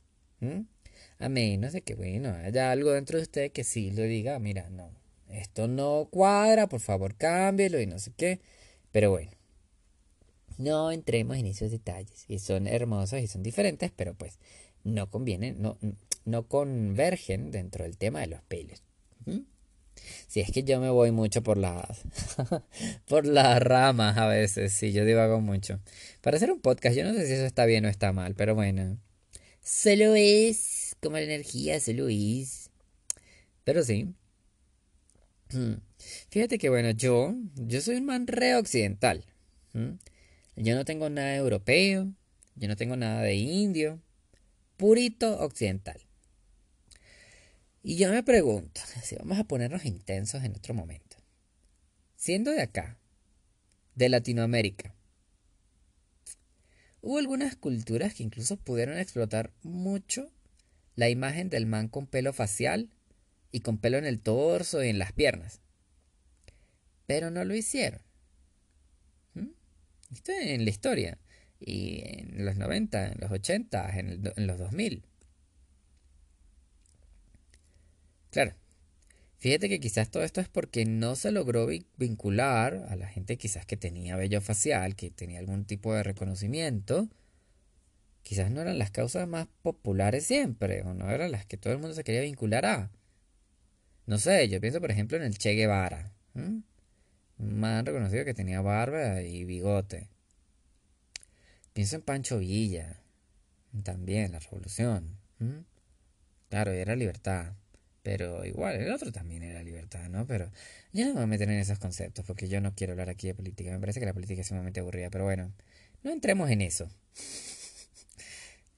A 1.21 1.29
menos 1.29 1.73
de 1.73 1.83
que, 1.83 1.95
bueno, 1.95 2.31
haya 2.31 2.73
algo 2.73 2.93
dentro 2.93 3.19
de 3.19 3.23
usted 3.23 3.53
que 3.53 3.63
sí 3.63 3.91
lo 3.91 4.03
diga, 4.03 4.39
mira, 4.39 4.71
no, 4.71 4.91
esto 5.29 5.69
no 5.69 6.09
cuadra, 6.11 6.69
por 6.69 6.81
favor 6.81 7.15
cámbielo 7.15 7.81
y 7.81 7.87
no 7.87 7.99
sé 7.99 8.13
qué. 8.17 8.41
Pero 8.91 9.11
bueno, 9.11 9.31
no 10.59 10.91
entremos 10.91 11.37
en 11.37 11.47
esos 11.47 11.71
detalles. 11.71 12.25
Y 12.29 12.39
son 12.39 12.67
hermosos 12.67 13.21
y 13.21 13.27
son 13.27 13.43
diferentes, 13.43 13.93
pero 13.95 14.15
pues 14.15 14.39
no 14.83 15.11
convienen, 15.11 15.61
no, 15.61 15.79
no 16.25 16.49
convergen 16.49 17.51
dentro 17.51 17.85
del 17.85 17.97
tema 17.97 18.21
de 18.21 18.29
los 18.29 18.43
pelos. 18.43 18.83
Si 20.27 20.41
es 20.41 20.51
que 20.51 20.63
yo 20.63 20.81
me 20.81 20.89
voy 20.89 21.11
mucho 21.11 21.43
por 21.43 21.59
las 21.59 22.03
por 23.07 23.27
las 23.27 23.61
ramas 23.63 24.17
a 24.17 24.27
veces, 24.27 24.73
sí, 24.73 24.93
yo 24.93 25.05
divago 25.05 25.41
mucho. 25.41 25.81
Para 26.23 26.37
hacer 26.37 26.51
un 26.51 26.61
podcast, 26.61 26.97
yo 26.97 27.05
no 27.05 27.13
sé 27.13 27.27
si 27.27 27.35
eso 27.35 27.45
está 27.45 27.67
bien 27.67 27.85
o 27.85 27.89
está 27.89 28.13
mal, 28.13 28.35
pero 28.35 28.55
bueno. 28.55 28.99
Solo 29.63 30.15
es 30.15 30.90
como 31.01 31.17
la 31.17 31.23
energía, 31.23 31.77
es. 31.77 32.71
Pero 33.65 33.83
sí. 33.83 34.15
Fíjate 36.31 36.59
que 36.59 36.69
bueno, 36.69 36.91
yo, 36.91 37.35
yo 37.57 37.81
soy 37.81 37.97
un 37.97 38.07
man 38.07 38.27
re 38.27 38.55
occidental. 38.55 39.25
Yo 40.57 40.75
no 40.75 40.85
tengo 40.85 41.09
nada 41.11 41.35
europeo, 41.37 42.13
yo 42.55 42.69
no 42.69 42.77
tengo 42.77 42.97
nada 42.97 43.23
de 43.23 43.35
indio, 43.35 44.01
purito 44.77 45.41
occidental. 45.41 46.01
Y 47.83 47.97
yo 47.97 48.11
me 48.11 48.23
pregunto, 48.23 48.81
si 49.03 49.17
vamos 49.17 49.39
a 49.39 49.45
ponernos 49.45 49.87
intensos 49.87 50.45
en 50.45 50.55
otro 50.55 50.75
momento, 50.75 51.17
siendo 52.15 52.51
de 52.51 52.61
acá, 52.61 52.99
de 53.95 54.09
Latinoamérica, 54.11 54.95
hubo 57.01 57.19
algunas 57.19 57.57
culturas 57.57 58.15
que 58.15 58.23
incluso 58.23 58.57
pudieron 58.59 58.99
explotar 58.99 59.53
mucho 59.63 60.31
la 61.01 61.09
imagen 61.09 61.49
del 61.49 61.65
man 61.65 61.89
con 61.89 62.07
pelo 62.07 62.35
facial 62.35 62.91
y 63.53 63.61
con 63.61 63.79
pelo 63.79 63.97
en 63.97 64.05
el 64.05 64.21
torso 64.21 64.85
y 64.85 64.91
en 64.91 64.99
las 64.99 65.13
piernas. 65.13 65.63
Pero 67.07 67.31
no 67.31 67.43
lo 67.43 67.55
hicieron. 67.55 68.03
¿Mm? 69.33 69.49
Esto 70.13 70.33
en 70.33 70.63
la 70.63 70.69
historia. 70.69 71.19
Y 71.59 72.03
en 72.05 72.45
los 72.45 72.57
90, 72.57 73.13
en 73.13 73.19
los 73.19 73.31
80, 73.31 73.99
en, 73.99 74.31
en 74.37 74.47
los 74.47 74.59
2000. 74.59 75.03
Claro. 78.31 78.55
Fíjate 79.39 79.71
que 79.71 79.81
quizás 79.81 80.11
todo 80.11 80.23
esto 80.23 80.43
es 80.43 80.51
porque 80.51 80.85
no 80.85 81.17
se 81.17 81.33
logró 81.33 81.67
vincular 81.97 82.87
a 82.91 82.97
la 82.97 83.09
gente 83.09 83.39
quizás 83.39 83.65
que 83.65 83.79
tenía 83.79 84.17
vello 84.17 84.43
facial, 84.43 84.97
que 84.97 85.11
tenía 85.11 85.39
algún 85.39 85.65
tipo 85.65 85.95
de 85.95 86.03
reconocimiento. 86.03 87.09
Quizás 88.23 88.51
no 88.51 88.61
eran 88.61 88.79
las 88.79 88.91
causas 88.91 89.27
más 89.27 89.49
populares 89.63 90.27
siempre, 90.27 90.83
o 90.83 90.95
no 90.95 91.11
eran 91.11 91.33
las 91.33 91.47
que 91.47 91.57
todo 91.57 91.73
el 91.73 91.79
mundo 91.79 91.95
se 91.95 92.05
quería 92.05 92.21
vincular 92.21 92.67
a. 92.67 92.91
No 94.07 94.19
sé, 94.19 94.49
yo 94.49 94.61
pienso 94.61 94.81
por 94.81 94.91
ejemplo 94.91 95.17
en 95.17 95.23
el 95.25 95.39
Che 95.39 95.55
Guevara. 95.55 96.13
Un 96.35 96.65
man 97.39 97.87
reconocido 97.87 98.25
que 98.25 98.35
tenía 98.35 98.61
barba 98.61 99.23
y 99.23 99.45
bigote. 99.45 100.09
Pienso 101.73 101.97
en 101.97 102.03
Pancho 102.03 102.39
Villa. 102.39 103.01
También, 103.83 104.33
la 104.33 104.41
revolución. 104.41 105.17
Claro, 106.49 106.73
era 106.73 106.97
libertad. 106.97 107.55
Pero 108.03 108.45
igual, 108.45 108.77
el 108.77 108.91
otro 108.93 109.13
también 109.13 109.43
era 109.43 109.63
libertad, 109.63 110.09
¿no? 110.09 110.27
Pero 110.27 110.51
yo 110.93 111.05
no 111.05 111.11
me 111.11 111.15
voy 111.15 111.23
a 111.25 111.27
meter 111.27 111.49
en 111.51 111.59
esos 111.59 111.79
conceptos 111.79 112.25
porque 112.25 112.49
yo 112.49 112.61
no 112.61 112.75
quiero 112.75 112.95
hablar 112.95 113.11
aquí 113.11 113.27
de 113.27 113.35
política. 113.35 113.71
Me 113.71 113.79
parece 113.79 114.01
que 114.01 114.07
la 114.07 114.15
política 114.15 114.41
es 114.41 114.49
sumamente 114.49 114.81
aburrida, 114.81 115.11
pero 115.11 115.25
bueno, 115.25 115.53
no 116.03 116.11
entremos 116.11 116.51
en 116.51 116.63
eso. 116.63 116.91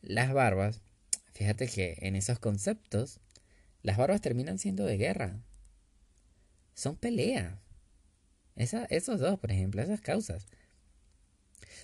Las 0.03 0.33
barbas, 0.33 0.83
fíjate 1.33 1.69
que 1.69 1.97
en 2.01 2.17
esos 2.17 2.39
conceptos, 2.39 3.21
las 3.83 3.97
barbas 3.97 4.21
terminan 4.21 4.59
siendo 4.59 4.85
de 4.85 4.97
guerra. 4.97 5.41
Son 6.75 6.97
pelea. 6.97 7.61
Esos 8.57 9.19
dos, 9.19 9.39
por 9.39 9.51
ejemplo, 9.51 9.81
esas 9.83 10.01
causas 10.01 10.47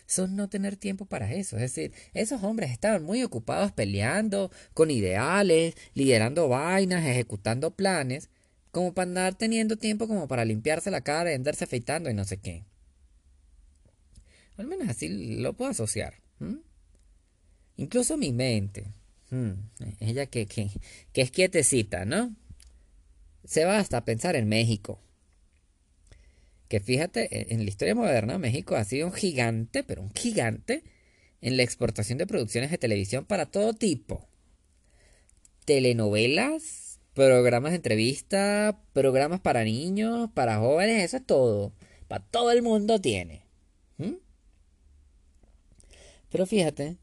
son 0.07 0.37
no 0.37 0.49
tener 0.49 0.77
tiempo 0.77 1.05
para 1.05 1.33
eso. 1.33 1.57
Es 1.57 1.63
decir, 1.63 1.93
esos 2.15 2.43
hombres 2.43 2.71
estaban 2.71 3.05
muy 3.05 3.23
ocupados 3.23 3.73
peleando 3.73 4.51
con 4.75 4.91
ideales, 4.91 5.75
liderando 5.95 6.49
vainas, 6.49 7.05
ejecutando 7.05 7.73
planes, 7.73 8.31
como 8.71 8.95
para 8.95 9.09
andar 9.09 9.35
teniendo 9.35 9.77
tiempo 9.77 10.09
como 10.09 10.27
para 10.29 10.45
limpiarse 10.45 10.91
la 10.91 11.03
cara 11.03 11.31
y 11.31 11.35
andarse 11.35 11.65
afeitando 11.65 12.11
y 12.11 12.15
no 12.15 12.25
sé 12.25 12.39
qué. 12.39 12.65
Al 14.57 14.67
menos 14.67 14.89
así 14.89 15.37
lo 15.37 15.53
puedo 15.53 15.71
asociar. 15.71 16.15
Incluso 17.79 18.19
mi 18.19 18.33
mente, 18.33 18.93
ella 20.01 20.27
que, 20.27 20.45
que, 20.45 20.71
que 21.13 21.23
es 21.23 21.31
quietecita, 21.31 22.05
¿no? 22.05 22.37
Se 23.45 23.65
va 23.65 23.79
hasta 23.79 24.05
pensar 24.05 24.37
en 24.37 24.49
México 24.49 25.01
que 26.69 26.81
fíjate, 26.81 27.29
e, 27.35 27.55
en 27.55 27.65
la 27.65 27.71
historia 27.71 27.95
moderna 27.95 28.39
México 28.39 28.77
ha 28.77 28.85
sido 28.85 29.07
un 29.07 29.13
gigante, 29.13 29.83
pero 29.83 30.03
un 30.03 30.13
gigante, 30.13 30.85
en 31.41 31.57
la 31.57 31.63
exportación 31.63 32.19
de 32.19 32.27
producciones 32.27 32.71
de 32.71 32.79
televisión 32.79 33.25
para 33.25 33.47
todo 33.47 33.73
tipo. 33.73 34.29
Telenovelas, 35.65 37.01
programas 37.15 37.73
de 37.73 37.77
entrevista, 37.77 38.81
programas 38.93 39.41
para 39.41 39.65
niños, 39.65 40.31
para 40.35 40.59
jóvenes, 40.59 41.05
eso 41.05 41.19
es 41.19 41.27
todo. 41.27 41.73
Para 42.07 42.25
todo 42.25 42.51
el 42.51 42.63
mundo 42.63 43.01
tiene. 43.01 43.43
¿Mm? 43.99 44.15
Pero 46.31 46.47
fíjate, 46.47 46.97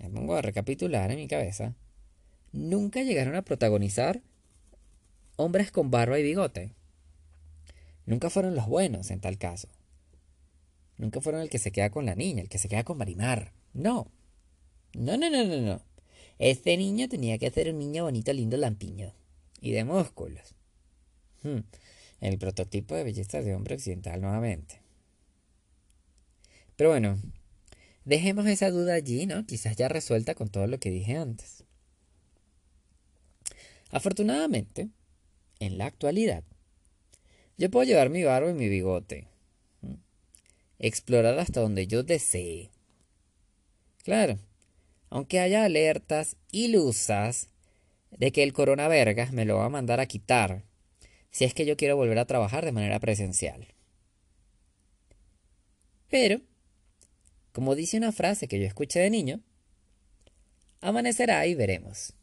me 0.00 0.10
pongo 0.10 0.34
a 0.34 0.42
recapitular 0.42 1.10
en 1.10 1.18
mi 1.18 1.28
cabeza, 1.28 1.74
nunca 2.52 3.02
llegaron 3.02 3.36
a 3.36 3.42
protagonizar 3.42 4.22
hombres 5.36 5.70
con 5.70 5.90
barba 5.90 6.18
y 6.18 6.22
bigote. 6.22 6.74
Nunca 8.06 8.30
fueron 8.30 8.54
los 8.54 8.66
buenos 8.66 9.10
en 9.10 9.20
tal 9.20 9.38
caso. 9.38 9.68
Nunca 10.96 11.20
fueron 11.20 11.42
el 11.42 11.48
que 11.48 11.58
se 11.58 11.70
queda 11.72 11.90
con 11.90 12.06
la 12.06 12.14
niña, 12.14 12.42
el 12.42 12.48
que 12.48 12.58
se 12.58 12.68
queda 12.68 12.84
con 12.84 12.98
Marimar. 12.98 13.52
No. 13.72 14.10
No, 14.94 15.16
no, 15.16 15.30
no, 15.30 15.44
no, 15.44 15.60
no. 15.60 15.82
Este 16.38 16.76
niño 16.76 17.08
tenía 17.08 17.38
que 17.38 17.50
ser 17.50 17.70
un 17.70 17.78
niño 17.78 18.04
bonito, 18.04 18.32
lindo, 18.32 18.56
lampiño. 18.56 19.12
Y 19.60 19.72
de 19.72 19.84
músculos. 19.84 20.54
Hmm. 21.42 21.60
el 22.20 22.38
prototipo 22.38 22.94
de 22.94 23.04
belleza 23.04 23.40
de 23.40 23.54
hombre 23.54 23.76
occidental 23.76 24.20
nuevamente. 24.20 24.82
Pero 26.76 26.90
bueno, 26.90 27.18
dejemos 28.04 28.46
esa 28.46 28.70
duda 28.70 28.94
allí, 28.94 29.26
¿no? 29.26 29.46
Quizás 29.46 29.76
ya 29.76 29.88
resuelta 29.88 30.34
con 30.34 30.48
todo 30.48 30.66
lo 30.66 30.78
que 30.78 30.90
dije 30.90 31.16
antes. 31.16 31.64
Afortunadamente, 33.90 34.88
en 35.58 35.78
la 35.78 35.86
actualidad, 35.86 36.44
yo 37.58 37.70
puedo 37.70 37.84
llevar 37.84 38.08
mi 38.08 38.22
barba 38.22 38.50
y 38.50 38.54
mi 38.54 38.68
bigote, 38.68 39.26
explorar 40.78 41.38
hasta 41.38 41.60
donde 41.60 41.86
yo 41.86 42.02
desee. 42.02 42.70
Claro, 44.02 44.38
aunque 45.10 45.40
haya 45.40 45.64
alertas 45.64 46.36
ilusas 46.52 47.48
de 48.10 48.32
que 48.32 48.42
el 48.42 48.52
coronavirus 48.52 49.32
me 49.32 49.44
lo 49.44 49.56
va 49.56 49.66
a 49.66 49.70
mandar 49.70 50.00
a 50.00 50.06
quitar 50.06 50.64
si 51.30 51.44
es 51.44 51.54
que 51.54 51.66
yo 51.66 51.76
quiero 51.76 51.96
volver 51.96 52.18
a 52.18 52.24
trabajar 52.24 52.64
de 52.64 52.72
manera 52.72 52.98
presencial. 52.98 53.68
Pero, 56.08 56.40
como 57.52 57.74
dice 57.74 57.96
una 57.96 58.12
frase 58.12 58.48
que 58.48 58.58
yo 58.58 58.66
escuché 58.66 59.00
de 59.00 59.10
niño, 59.10 59.40
amanecerá 60.80 61.46
y 61.46 61.54
veremos. 61.54 62.14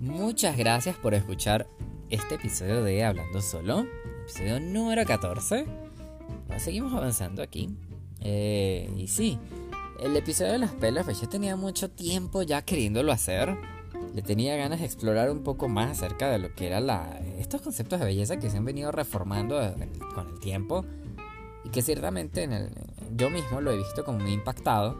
Muchas 0.00 0.56
gracias 0.56 0.96
por 0.96 1.14
escuchar 1.14 1.68
este 2.10 2.36
episodio 2.36 2.82
de 2.82 3.04
Hablando 3.04 3.40
Solo, 3.40 3.86
episodio 4.22 4.58
número 4.60 5.04
14. 5.04 5.66
Seguimos 6.58 6.92
avanzando 6.94 7.42
aquí. 7.42 7.76
Eh, 8.20 8.90
y 8.96 9.06
sí, 9.08 9.38
el 10.00 10.16
episodio 10.16 10.52
de 10.52 10.58
las 10.58 10.72
pelas, 10.72 11.04
pues 11.04 11.20
yo 11.20 11.28
tenía 11.28 11.56
mucho 11.56 11.90
tiempo 11.90 12.42
ya 12.42 12.62
queriéndolo 12.62 13.12
hacer. 13.12 13.56
Le 14.14 14.22
tenía 14.22 14.56
ganas 14.56 14.78
de 14.78 14.86
explorar 14.86 15.28
un 15.30 15.42
poco 15.42 15.68
más 15.68 15.90
acerca 15.90 16.30
de 16.30 16.38
lo 16.38 16.54
que 16.54 16.68
eran 16.68 16.88
estos 17.36 17.60
conceptos 17.60 17.98
de 17.98 18.06
belleza 18.06 18.38
que 18.38 18.48
se 18.48 18.56
han 18.56 18.64
venido 18.64 18.92
reformando 18.92 19.60
con 20.14 20.28
el 20.28 20.38
tiempo 20.38 20.84
y 21.64 21.70
que 21.70 21.82
ciertamente 21.82 22.44
en 22.44 22.52
el, 22.52 22.70
yo 23.16 23.28
mismo 23.28 23.60
lo 23.60 23.72
he 23.72 23.76
visto 23.76 24.04
como 24.04 24.20
muy 24.20 24.32
impactado 24.32 24.96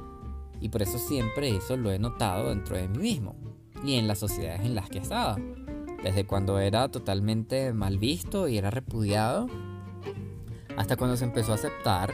y 0.61 0.69
por 0.69 0.83
eso 0.83 0.99
siempre 0.99 1.57
eso 1.57 1.77
lo 1.77 1.93
he 1.93 1.99
notado 2.01 2.49
dentro 2.49 2.77
de 2.77 2.89
mí 2.89 2.99
mismo 2.99 3.37
y 3.85 3.95
en 3.95 4.09
las 4.09 4.19
sociedades 4.19 4.63
en 4.63 4.75
las 4.75 4.91
que 4.91 4.99
estaba. 4.99 5.37
Desde 6.03 6.27
cuando 6.27 6.59
era 6.59 6.89
totalmente 6.89 7.73
mal 7.73 7.99
visto 7.99 8.49
y 8.49 8.59
era 8.59 8.71
repudiado, 8.71 9.47
hasta 10.77 10.97
cuando 10.97 11.17
se 11.17 11.25
empezó 11.25 11.53
a 11.53 11.55
aceptar, 11.55 12.13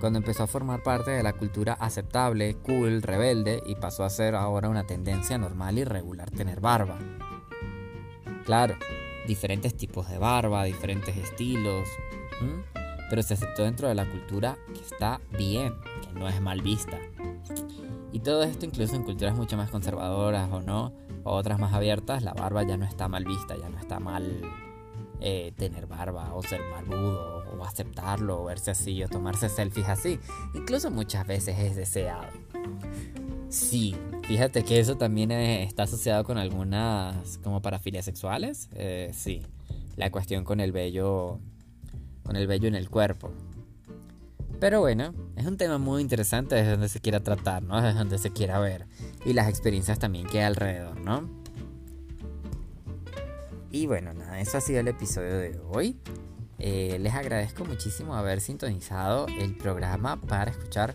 cuando 0.00 0.18
empezó 0.18 0.42
a 0.42 0.46
formar 0.46 0.82
parte 0.82 1.10
de 1.10 1.22
la 1.22 1.32
cultura 1.32 1.74
aceptable, 1.74 2.56
cool, 2.56 3.02
rebelde 3.02 3.62
y 3.66 3.74
pasó 3.76 4.04
a 4.04 4.10
ser 4.10 4.34
ahora 4.34 4.68
una 4.68 4.84
tendencia 4.84 5.38
normal 5.38 5.78
y 5.78 5.84
regular 5.84 6.30
tener 6.30 6.60
barba. 6.60 6.98
Claro, 8.44 8.74
diferentes 9.26 9.76
tipos 9.76 10.08
de 10.08 10.18
barba, 10.18 10.64
diferentes 10.64 11.16
estilos, 11.16 11.88
pero 13.08 13.22
se 13.22 13.34
aceptó 13.34 13.62
dentro 13.64 13.88
de 13.88 13.94
la 13.94 14.08
cultura 14.08 14.58
que 14.74 14.80
está 14.80 15.20
bien, 15.36 15.74
que 16.02 16.18
no 16.18 16.28
es 16.28 16.40
mal 16.40 16.62
vista. 16.62 16.98
Y 18.12 18.20
todo 18.20 18.42
esto 18.42 18.66
incluso 18.66 18.96
en 18.96 19.04
culturas 19.04 19.34
mucho 19.34 19.56
más 19.56 19.70
conservadoras 19.70 20.50
o 20.50 20.60
no, 20.60 20.92
o 21.24 21.32
otras 21.32 21.58
más 21.58 21.72
abiertas, 21.72 22.22
la 22.22 22.34
barba 22.34 22.62
ya 22.64 22.76
no 22.76 22.84
está 22.84 23.08
mal 23.08 23.24
vista, 23.24 23.56
ya 23.56 23.68
no 23.68 23.78
está 23.78 24.00
mal 24.00 24.42
eh, 25.20 25.52
tener 25.56 25.86
barba 25.86 26.34
o 26.34 26.42
ser 26.42 26.60
barbudo 26.72 27.31
o 27.58 27.64
aceptarlo 27.64 28.42
o 28.42 28.44
verse 28.44 28.70
así 28.70 29.02
o 29.02 29.08
tomarse 29.08 29.48
selfies 29.48 29.88
así. 29.88 30.18
Incluso 30.54 30.90
muchas 30.90 31.26
veces 31.26 31.58
es 31.58 31.76
deseado. 31.76 32.26
Sí, 33.48 33.94
fíjate 34.22 34.64
que 34.64 34.80
eso 34.80 34.96
también 34.96 35.30
está 35.30 35.82
asociado 35.82 36.24
con 36.24 36.38
algunas 36.38 37.38
como 37.38 37.60
parafilias 37.60 38.04
sexuales. 38.04 38.68
Eh, 38.74 39.10
sí, 39.12 39.42
la 39.96 40.10
cuestión 40.10 40.44
con 40.44 40.60
el 40.60 40.72
vello, 40.72 41.38
con 42.22 42.36
el 42.36 42.46
vello 42.46 42.68
en 42.68 42.74
el 42.74 42.88
cuerpo. 42.88 43.30
Pero 44.58 44.80
bueno, 44.80 45.12
es 45.36 45.44
un 45.44 45.56
tema 45.56 45.78
muy 45.78 46.00
interesante 46.00 46.54
desde 46.54 46.70
donde 46.70 46.88
se 46.88 47.00
quiera 47.00 47.20
tratar, 47.20 47.62
¿no? 47.62 47.82
Desde 47.82 47.98
donde 47.98 48.16
se 48.16 48.30
quiera 48.30 48.60
ver. 48.60 48.86
Y 49.26 49.32
las 49.32 49.48
experiencias 49.48 49.98
también 49.98 50.26
que 50.26 50.38
hay 50.38 50.44
alrededor, 50.44 51.00
¿no? 51.00 51.28
Y 53.72 53.86
bueno, 53.86 54.14
nada, 54.14 54.38
eso 54.38 54.58
ha 54.58 54.60
sido 54.60 54.80
el 54.80 54.88
episodio 54.88 55.36
de 55.36 55.58
hoy. 55.72 55.98
Eh, 56.64 56.96
les 57.00 57.12
agradezco 57.12 57.64
muchísimo 57.64 58.14
haber 58.14 58.40
sintonizado 58.40 59.26
el 59.26 59.56
programa 59.56 60.20
para 60.20 60.52
escuchar 60.52 60.94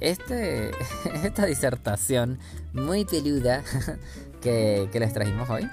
este, 0.00 0.72
esta 1.24 1.46
disertación 1.46 2.40
muy 2.72 3.04
peluda 3.04 3.62
que, 4.42 4.90
les 4.92 5.12
trajimos 5.12 5.48
hoy. 5.48 5.70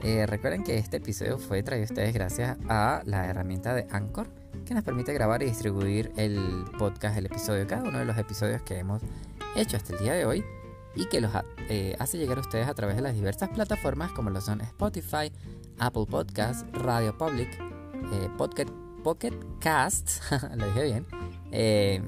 Eh, 0.00 0.24
recuerden 0.24 0.64
que 0.64 0.78
este 0.78 0.96
episodio 0.96 1.36
fue 1.36 1.62
traído 1.62 1.84
a 1.84 1.90
ustedes 1.90 2.14
gracias 2.14 2.56
a 2.66 3.02
la 3.04 3.26
herramienta 3.26 3.74
de 3.74 3.86
Anchor 3.90 4.28
que 4.64 4.72
nos 4.72 4.84
permite 4.84 5.12
grabar 5.12 5.42
y 5.42 5.46
distribuir 5.46 6.10
el 6.16 6.64
podcast, 6.78 7.18
el 7.18 7.26
episodio, 7.26 7.66
cada 7.66 7.82
uno 7.82 7.98
de 7.98 8.06
los 8.06 8.16
episodios 8.16 8.62
que 8.62 8.78
hemos 8.78 9.02
hecho 9.54 9.76
hasta 9.76 9.92
el 9.92 9.98
día 9.98 10.14
de 10.14 10.24
hoy 10.24 10.42
y 10.94 11.10
que 11.10 11.20
los 11.20 11.30
eh, 11.68 11.94
hace 11.98 12.16
llegar 12.16 12.38
a 12.38 12.40
ustedes 12.40 12.68
a 12.68 12.74
través 12.74 12.96
de 12.96 13.02
las 13.02 13.14
diversas 13.14 13.50
plataformas 13.50 14.12
como 14.12 14.30
lo 14.30 14.40
son 14.40 14.62
Spotify, 14.62 15.30
Apple 15.78 16.06
Podcasts, 16.08 16.64
Radio 16.72 17.16
Public, 17.18 17.71
eh, 18.12 18.28
Pocket, 18.36 18.66
Pocket 19.02 19.34
Cast, 19.60 20.20
lo 20.56 20.66
dije 20.66 20.84
bien, 20.84 21.06
eh, 21.50 22.02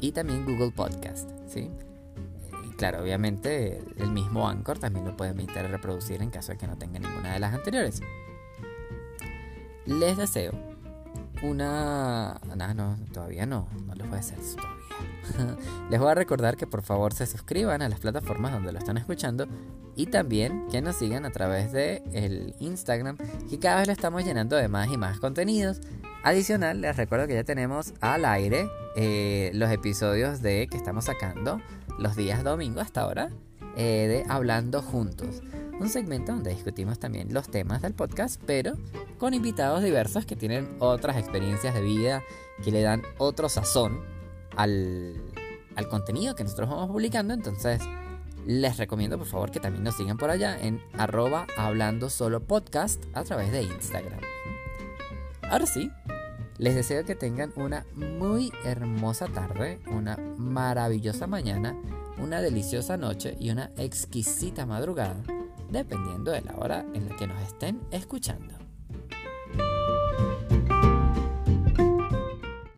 y 0.00 0.12
también 0.12 0.44
Google 0.44 0.72
Podcast, 0.72 1.30
¿sí? 1.46 1.70
Y 2.64 2.70
claro, 2.76 3.02
obviamente 3.02 3.82
el 3.96 4.10
mismo 4.10 4.48
Anchor 4.48 4.78
también 4.78 5.04
lo 5.04 5.16
puede 5.16 5.32
emitir 5.32 5.62
y 5.64 5.66
reproducir 5.68 6.22
en 6.22 6.30
caso 6.30 6.52
de 6.52 6.58
que 6.58 6.66
no 6.66 6.76
tenga 6.76 6.98
ninguna 6.98 7.32
de 7.32 7.40
las 7.40 7.54
anteriores. 7.54 8.00
Les 9.86 10.16
deseo 10.16 10.52
una... 11.42 12.40
No, 12.56 12.74
no, 12.74 12.96
todavía 13.12 13.46
no, 13.46 13.68
no 13.86 13.94
les 13.94 14.08
voy 14.08 14.16
a 14.16 14.20
hacer 14.20 14.38
todavía. 14.38 14.81
les 15.90 16.00
voy 16.00 16.10
a 16.10 16.14
recordar 16.14 16.56
que 16.56 16.66
por 16.66 16.82
favor 16.82 17.12
se 17.12 17.26
suscriban 17.26 17.82
a 17.82 17.88
las 17.88 18.00
plataformas 18.00 18.52
donde 18.52 18.72
lo 18.72 18.78
están 18.78 18.96
escuchando 18.96 19.46
y 19.96 20.06
también 20.06 20.66
que 20.70 20.80
nos 20.80 20.96
sigan 20.96 21.24
a 21.24 21.30
través 21.30 21.72
de 21.72 22.02
el 22.12 22.54
Instagram 22.60 23.16
que 23.48 23.58
cada 23.58 23.78
vez 23.78 23.86
lo 23.86 23.92
estamos 23.92 24.24
llenando 24.24 24.56
de 24.56 24.68
más 24.68 24.90
y 24.90 24.96
más 24.96 25.20
contenidos. 25.20 25.80
Adicional, 26.24 26.80
les 26.80 26.96
recuerdo 26.96 27.26
que 27.26 27.34
ya 27.34 27.44
tenemos 27.44 27.94
al 28.00 28.24
aire 28.24 28.68
eh, 28.96 29.50
los 29.54 29.70
episodios 29.70 30.40
de 30.40 30.68
que 30.68 30.76
estamos 30.76 31.06
sacando 31.06 31.60
los 31.98 32.16
días 32.16 32.44
domingo 32.44 32.80
hasta 32.80 33.02
ahora 33.02 33.30
eh, 33.76 34.06
de 34.24 34.24
Hablando 34.28 34.82
Juntos 34.82 35.42
un 35.82 35.88
segmento 35.88 36.32
donde 36.32 36.50
discutimos 36.50 36.98
también 36.98 37.34
los 37.34 37.48
temas 37.48 37.82
del 37.82 37.92
podcast, 37.92 38.40
pero 38.46 38.74
con 39.18 39.34
invitados 39.34 39.82
diversos 39.82 40.24
que 40.24 40.36
tienen 40.36 40.76
otras 40.78 41.16
experiencias 41.16 41.74
de 41.74 41.80
vida, 41.80 42.22
que 42.64 42.70
le 42.70 42.82
dan 42.82 43.02
otro 43.18 43.48
sazón 43.48 44.00
al, 44.56 45.14
al 45.76 45.88
contenido 45.88 46.34
que 46.34 46.44
nosotros 46.44 46.68
vamos 46.68 46.88
publicando. 46.88 47.34
Entonces, 47.34 47.82
les 48.46 48.76
recomiendo 48.76 49.18
por 49.18 49.26
favor 49.26 49.50
que 49.50 49.60
también 49.60 49.84
nos 49.84 49.96
sigan 49.96 50.16
por 50.16 50.30
allá 50.30 50.58
en 50.60 50.82
arroba 50.94 51.46
hablando 51.56 52.10
solo 52.10 52.40
podcast 52.40 53.04
a 53.14 53.22
través 53.24 53.52
de 53.52 53.62
Instagram. 53.62 54.20
Ahora 55.42 55.66
sí, 55.66 55.90
les 56.58 56.74
deseo 56.74 57.04
que 57.04 57.14
tengan 57.14 57.52
una 57.56 57.86
muy 57.94 58.52
hermosa 58.64 59.26
tarde, 59.26 59.80
una 59.90 60.16
maravillosa 60.16 61.26
mañana, 61.26 61.76
una 62.18 62.40
deliciosa 62.40 62.96
noche 62.96 63.36
y 63.38 63.50
una 63.50 63.70
exquisita 63.76 64.66
madrugada 64.66 65.22
dependiendo 65.72 66.30
de 66.30 66.42
la 66.42 66.54
hora 66.56 66.84
en 66.94 67.08
la 67.08 67.16
que 67.16 67.26
nos 67.26 67.40
estén 67.42 67.80
escuchando. 67.90 68.61